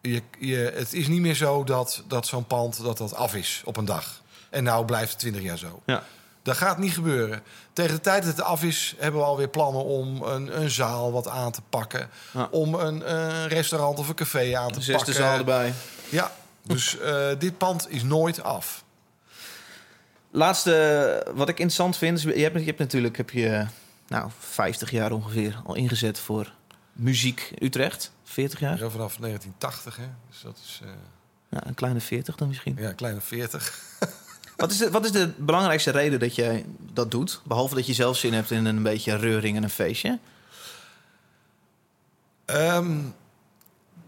[0.00, 3.62] Je, je, het is niet meer zo dat, dat zo'n pand dat dat af is
[3.64, 4.22] op een dag.
[4.50, 5.82] En nou blijft het 20 jaar zo.
[5.86, 6.02] Ja.
[6.48, 7.42] Dat gaat niet gebeuren.
[7.72, 11.12] Tegen de tijd dat het af is, hebben we alweer plannen om een, een zaal
[11.12, 12.08] wat aan te pakken.
[12.32, 12.48] Ja.
[12.50, 15.14] Om een, een restaurant of een café aan te De zesde pakken.
[15.22, 15.72] zaal erbij.
[16.08, 16.32] Ja,
[16.62, 18.84] dus eh, dit pand is nooit af.
[20.30, 23.66] Laatste, wat ik interessant vind, is, je hebt, je hebt natuurlijk heb je,
[24.08, 26.52] nou, 50 jaar ongeveer al ingezet voor
[26.92, 28.12] muziek Utrecht.
[28.24, 28.78] 40 jaar?
[28.78, 30.08] Ja, vanaf 1980, hè.
[30.30, 30.88] Dus dat is eh,
[31.48, 32.76] Ja, een kleine 40 dan misschien.
[32.78, 33.78] ja, een kleine 40.
[34.58, 37.40] Wat is, de, wat is de belangrijkste reden dat jij dat doet?
[37.44, 40.18] Behalve dat je zelf zin hebt in een beetje reuring en een feestje.
[42.44, 42.98] Ehm,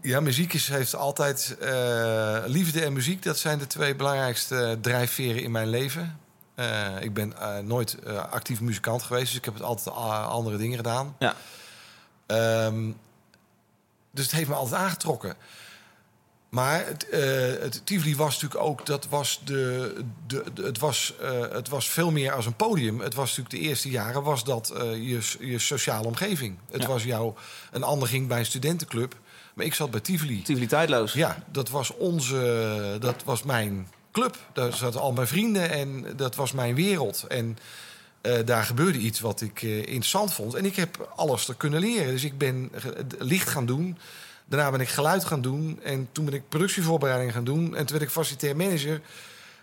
[0.01, 1.57] ja, muziek is, heeft altijd...
[1.59, 6.19] eh, liefde en muziek, dat zijn de twee belangrijkste drijfveren in mijn leven.
[6.55, 7.97] Eh, ik ben eh, nooit
[8.29, 9.95] actief muzikant geweest, dus ik heb het altijd
[10.25, 11.15] andere dingen gedaan.
[11.19, 11.35] Ja.
[12.25, 12.91] Ehm,
[14.11, 15.35] dus het heeft me altijd aangetrokken.
[16.51, 17.21] Maar het, eh,
[17.61, 19.93] het Tivoli was natuurlijk ook, dat was de,
[20.27, 22.99] de, de- het, was, eh, het was veel meer als een podium.
[22.99, 26.57] Het was natuurlijk de eerste jaren was dat eh, je, je sociale omgeving.
[26.71, 26.87] Het Ja.
[26.87, 27.33] was jou,
[27.71, 29.15] een ander ging bij een studentenclub,
[29.53, 30.41] maar ik zat bij Tivoli.
[30.41, 31.13] Tivoli tijdloos.
[31.13, 34.37] Ja, dat was onze, dat was mijn club.
[34.53, 37.25] Daar zaten al mijn vrienden en dat was mijn wereld.
[37.27, 37.57] En
[38.45, 40.53] daar gebeurde iets wat ik interessant vond.
[40.53, 42.11] En ik heb alles er kunnen leren.
[42.11, 42.71] Dus ik ben
[43.19, 43.97] licht gaan doen.
[44.51, 45.79] Daarna ben ik geluid gaan doen.
[45.83, 47.63] En toen ben ik productievoorbereiding gaan doen.
[47.75, 49.01] En toen werd ik facilitair manager.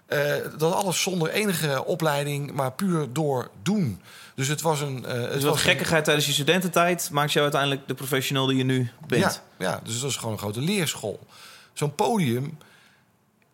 [0.07, 4.01] Eh, dat alles zonder enige opleiding, maar puur door doen.
[4.34, 5.05] Dus het was een.
[5.05, 8.47] eh, het Dus wat was een- gekkigheid tijdens je studententijd maakt jou uiteindelijk de professional
[8.47, 9.43] die je nu bent.
[9.59, 11.26] Ja, ja, dus het was gewoon een grote leerschool.
[11.72, 12.59] Zo'n podium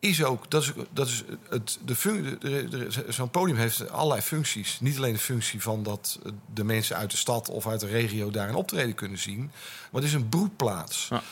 [0.05, 4.81] is ook, dat is, dat is het, de zo'n podium heeft allerlei functies.
[4.81, 6.19] Niet alleen de functie van dat
[6.55, 9.51] de mensen uit de stad of uit de regio daar een optreden kunnen zien,
[9.91, 11.07] maar het is een broedplaats.
[11.11, 11.23] Ja.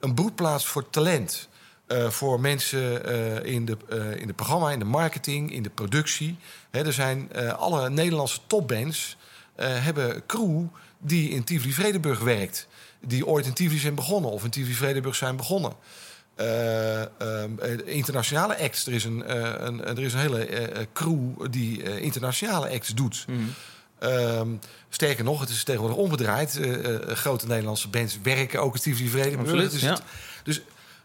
[0.00, 1.48] Een broedplaats voor talent.
[1.86, 5.70] Eh, voor mensen eh, in, de, eh, in de programma, in de marketing, in de
[5.70, 6.36] productie.
[6.70, 9.16] Hè, er zijn eh, alle Nederlandse topbands
[9.54, 10.62] eh, hebben crew
[10.98, 12.66] die in Tivoli Vredenburg werkt.
[13.00, 15.72] Die ooit in Tivoli zijn begonnen of in Tivoli Vredenburg zijn begonnen.
[16.40, 18.86] Eh, ehm, eh, internationale acts.
[18.86, 20.48] Er is een, eh, een, er is een hele
[20.92, 23.24] crew die internationale acts doet.
[23.98, 24.48] Ehm,
[24.88, 26.60] sterker nog, het is tegenwoordig omgedraaid.
[27.06, 28.76] Grote Nederlandse bands werken ook
[29.10, 29.38] Vredenburg.
[29.38, 29.92] Absoluut, Dus, ja.
[29.92, 30.02] het-
[30.42, 30.60] dus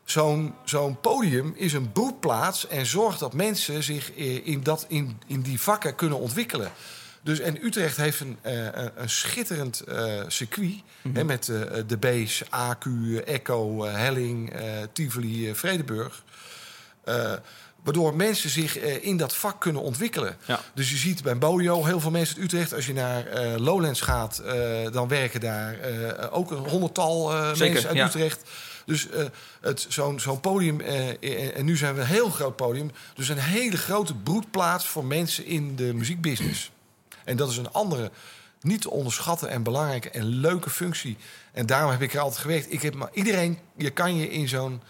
[0.06, 4.12] zo'n zo'n podium is een broedplaats en zorgt dat mensen zich
[4.44, 6.72] in, dat, in, in die vakken kunnen ontwikkelen.
[7.26, 10.74] Dus, en Utrecht heeft een, eh, een, schitterend eh, circuit
[11.14, 12.88] hè, met eh, de Bees, AQ,
[13.26, 14.54] Echo, Helling,
[14.92, 16.24] Tivoli, Vredenburg.
[17.04, 17.34] Eh,
[17.84, 20.38] waardoor mensen zich in dat vak kunnen ontwikkelen.
[20.46, 20.62] Ja.
[20.74, 22.74] Dus je ziet bij Bojo heel veel mensen uit Utrecht.
[22.74, 23.26] Als je naar
[23.58, 24.42] Lowlands gaat,
[24.92, 25.78] dan werken daar
[26.32, 28.06] ook een honderdtal Zeker, mensen uit ja.
[28.06, 28.42] Utrecht.
[28.86, 29.08] Dus
[29.62, 30.82] het, zo'n, zo'n podium,
[31.56, 32.92] en nu zijn we een heel groot podium.
[33.14, 36.72] Dus een hele grote broedplaats voor mensen in de muziekbusiness.
[37.26, 38.12] En dat is een andere,
[38.62, 41.18] niet te onderschatten en belangrijke en leuke functie.
[41.52, 42.74] En daarom heb ik er altijd gewerkt.
[42.74, 44.82] Ik heb maar iedereen, je kan je in zo'n,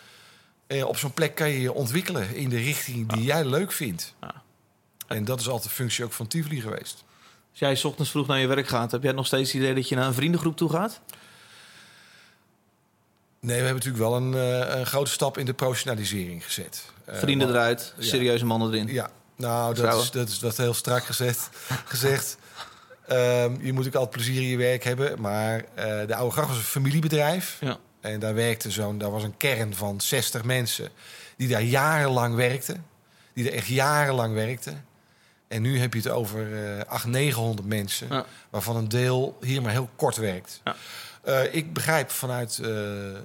[0.68, 4.14] eh, op zo'n plek kan je je ontwikkelen in de richting die jij leuk vindt.
[5.08, 7.04] En dat is altijd de functie ook van Tivoli geweest.
[7.52, 9.74] Als jij 's ochtends vroeg naar je werk gaat, heb jij nog steeds het idee
[9.74, 11.02] dat je naar een vriendengroep toe gaat?
[13.40, 16.86] Nee, we hebben natuurlijk wel een, eh, een grote stap in de professionalisering gezet.
[17.06, 18.04] Eh, Vrienden eruit, ja.
[18.04, 18.88] serieuze mannen erin.
[18.88, 21.50] Ja, nou, dat is, dat is wat heel strak gezegd.
[21.86, 22.38] gezegd.
[23.08, 25.22] Ehm, je moet ook altijd plezier in je werk hebben.
[25.22, 27.58] Maar eh, de Oude Gracht was een familiebedrijf.
[27.60, 27.78] Ja.
[28.02, 30.90] En daar werkte zo'n, daar was een kern van 60 mensen
[31.38, 32.86] die daar jarenlang werkten.
[33.34, 34.86] Die er echt jarenlang werkten.
[35.48, 38.26] En nu heb je het over eh 800, 900 mensen, Ja.
[38.50, 40.62] waarvan een deel hier maar heel kort werkt.
[40.64, 40.76] Ja.
[41.26, 43.18] Eh, ik begrijp vanuit eh, eh,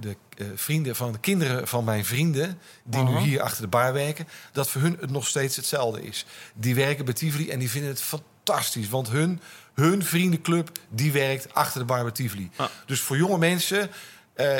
[0.00, 3.92] de, de vrienden van de kinderen van mijn vrienden, die nu hier achter de bar
[3.92, 6.26] werken, dat voor hun het nog steeds hetzelfde is.
[6.54, 9.40] Die werken bij Tivoli en die vinden het fantastisch, want hun,
[9.74, 12.50] hun vriendenclub die werkt achter de bar bij Tivoli.
[12.56, 12.66] Ah.
[12.86, 13.90] Dus voor jonge mensen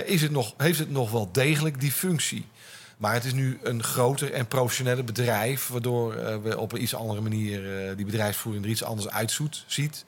[0.05, 2.47] is het nog, heeft het nog wel degelijk die functie.
[2.97, 7.21] Maar het is nu een groter en professioneler bedrijf, waardoor we op een iets andere
[7.21, 7.63] manier
[7.97, 10.05] die bedrijfsvoering er iets anders uitzoet, ziet.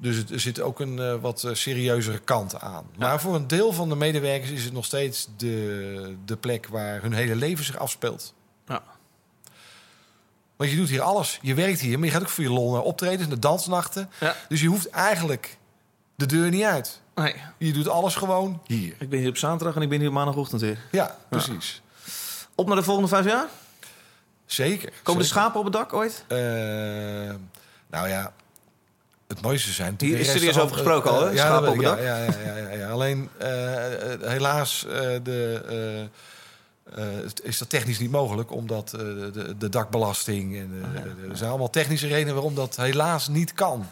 [0.00, 2.86] Dus het, er zit ook een eh, wat eh, serieuzere kant aan.
[2.96, 7.02] Maar voor een deel van de medewerkers is het nog steeds de, de plek waar
[7.02, 8.34] hun hele leven zich afspeelt.
[8.66, 8.82] Ja.
[10.56, 11.38] Want je doet hier alles.
[11.42, 14.10] Je werkt hier, maar je gaat ook voor je lol naar optredens, naar dansnachten.
[14.20, 14.36] Ja.
[14.48, 15.58] Dus je hoeft eigenlijk
[16.14, 17.00] de deur niet uit.
[17.14, 18.94] Nee, Je doet alles gewoon hier.
[18.98, 20.78] ik ben hier op zaterdag en ik ben hier op maandagochtend weer.
[20.90, 21.82] Ja, precies.
[22.54, 23.46] Op naar de volgende vijf jaar?
[24.46, 24.92] Zeker.
[25.02, 26.24] Komen de schapen op het dak ooit?
[26.28, 26.38] Eh,
[27.90, 28.32] nou ja,
[29.28, 29.94] het mooiste zijn...
[29.98, 31.28] Hier is serieus restaurant- over gesproken al, hè?
[31.28, 32.88] eh, ja, ik, Ja, ja, ja, ja.
[32.90, 34.86] Alleen, eh, eh, helaas
[35.22, 36.08] de,
[37.42, 38.52] is dat technisch niet mogelijk...
[38.52, 40.56] omdat de, de dakbelasting...
[40.56, 43.86] En, Oh, de- er zijn allemaal technische redenen waarom dat helaas niet kan.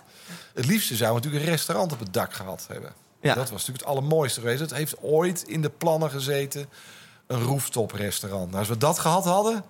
[0.55, 2.93] Het liefste zou natuurlijk een restaurant op het dak gehad hebben.
[3.21, 3.35] Ja.
[3.35, 4.61] Dat was natuurlijk het allermooiste geweest.
[4.61, 6.69] Het heeft ooit in de plannen gezeten...
[7.27, 8.47] een rooftop restaurant.
[8.47, 9.65] Nou, als we dat gehad hadden...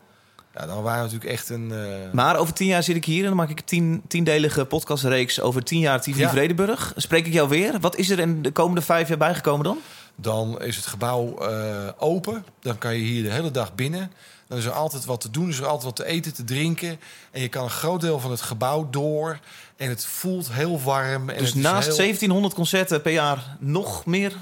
[0.58, 1.72] Ja, dan waren we natuurlijk echt een...
[1.72, 4.64] eh, Maar over tien jaar zit ik hier en dan maak ik een tien, tiendelige
[4.64, 6.30] podcastreeks over tien jaar TV Ja.
[6.30, 6.92] Vredeburg.
[6.96, 7.80] Spreek ik jou weer?
[7.80, 9.78] Wat is er in de komende vijf jaar bijgekomen dan?
[10.16, 12.44] Dan is het gebouw eh, open.
[12.60, 14.12] Dan kan je hier de hele dag binnen.
[14.48, 15.48] Dan is er altijd wat te doen.
[15.48, 16.98] Is er altijd wat te eten, te drinken.
[17.30, 19.38] En je kan een groot deel van het gebouw door.
[19.76, 21.28] En het voelt heel warm.
[21.30, 24.32] En Dus naast heel- 1700 concerten per jaar nog meer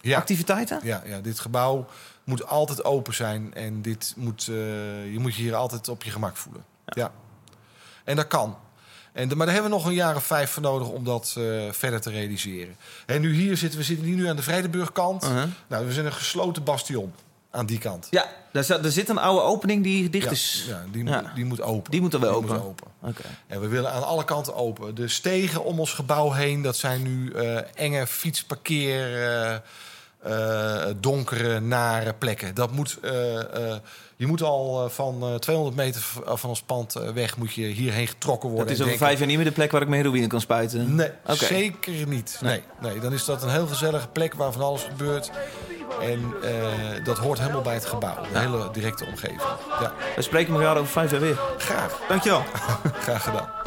[0.00, 0.18] Ja.
[0.18, 0.80] activiteiten?
[0.82, 1.86] Ja, ja, dit gebouw
[2.24, 3.54] moet altijd open zijn.
[3.54, 4.54] En dit moet, eh,
[5.12, 6.64] je moet je hier altijd op je gemak voelen.
[6.86, 7.12] Ja.
[8.04, 8.56] En dat kan.
[9.12, 11.34] En, de- maar daar hebben we nog een jaar of vijf voor nodig om dat
[11.38, 12.76] eh, verder te realiseren.
[13.06, 15.24] En nu hier zitten we zitten hier nu aan de Vredenburgkant.
[15.24, 15.42] Uh-huh.
[15.66, 17.14] Nou, we zijn een gesloten bastion
[17.50, 18.06] aan die kant.
[18.10, 20.64] Ja, daar, zit- er zit een oude opening die dicht Ja, is.
[20.68, 21.20] ja, die, Ja.
[21.20, 21.90] Moet, die moet open.
[21.90, 22.86] Die moet er wel moet open.
[23.46, 24.94] En we willen aan alle kanten open.
[24.94, 29.22] De stegen om ons gebouw heen, dat zijn nu eh, enge fietsparkeer,
[30.24, 32.54] eh, donkere, nare plekken.
[32.54, 33.38] Dat moet, eh,
[33.72, 33.76] eh,
[34.16, 38.48] je moet al van eh, 200 meter van ons pand weg, moet je hierheen getrokken
[38.48, 38.66] worden.
[38.68, 40.94] Dat is over vijf jaar niet meer de plek waar ik mijn heroïne kan spuiten.
[40.94, 42.38] Nee, zeker niet.
[42.42, 42.62] Nee.
[42.80, 45.30] Nee, dan is dat een heel gezellige plek waar van alles gebeurt.
[46.00, 46.34] En
[47.04, 48.16] dat hoort helemaal bij het gebouw.
[48.32, 49.40] De hele directe omgeving.
[49.80, 51.38] Ja, We spreken elkaar over vijf jaar weer.
[51.58, 52.00] graag.
[52.08, 52.42] Dankjewel.
[53.04, 53.63] Graag gedaan.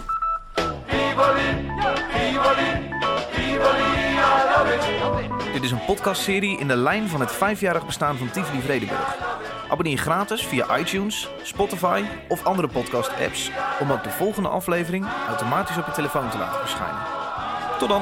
[5.58, 9.18] Dit is een podcastserie in de lijn van het vijfjarig bestaan van Tivoli Vredenburg.
[9.70, 15.86] Abonneer gratis via iTunes, Spotify of andere podcast-apps om ook de volgende aflevering automatisch op
[15.86, 17.02] je telefoon te laten verschijnen.
[17.80, 18.02] Tot dan!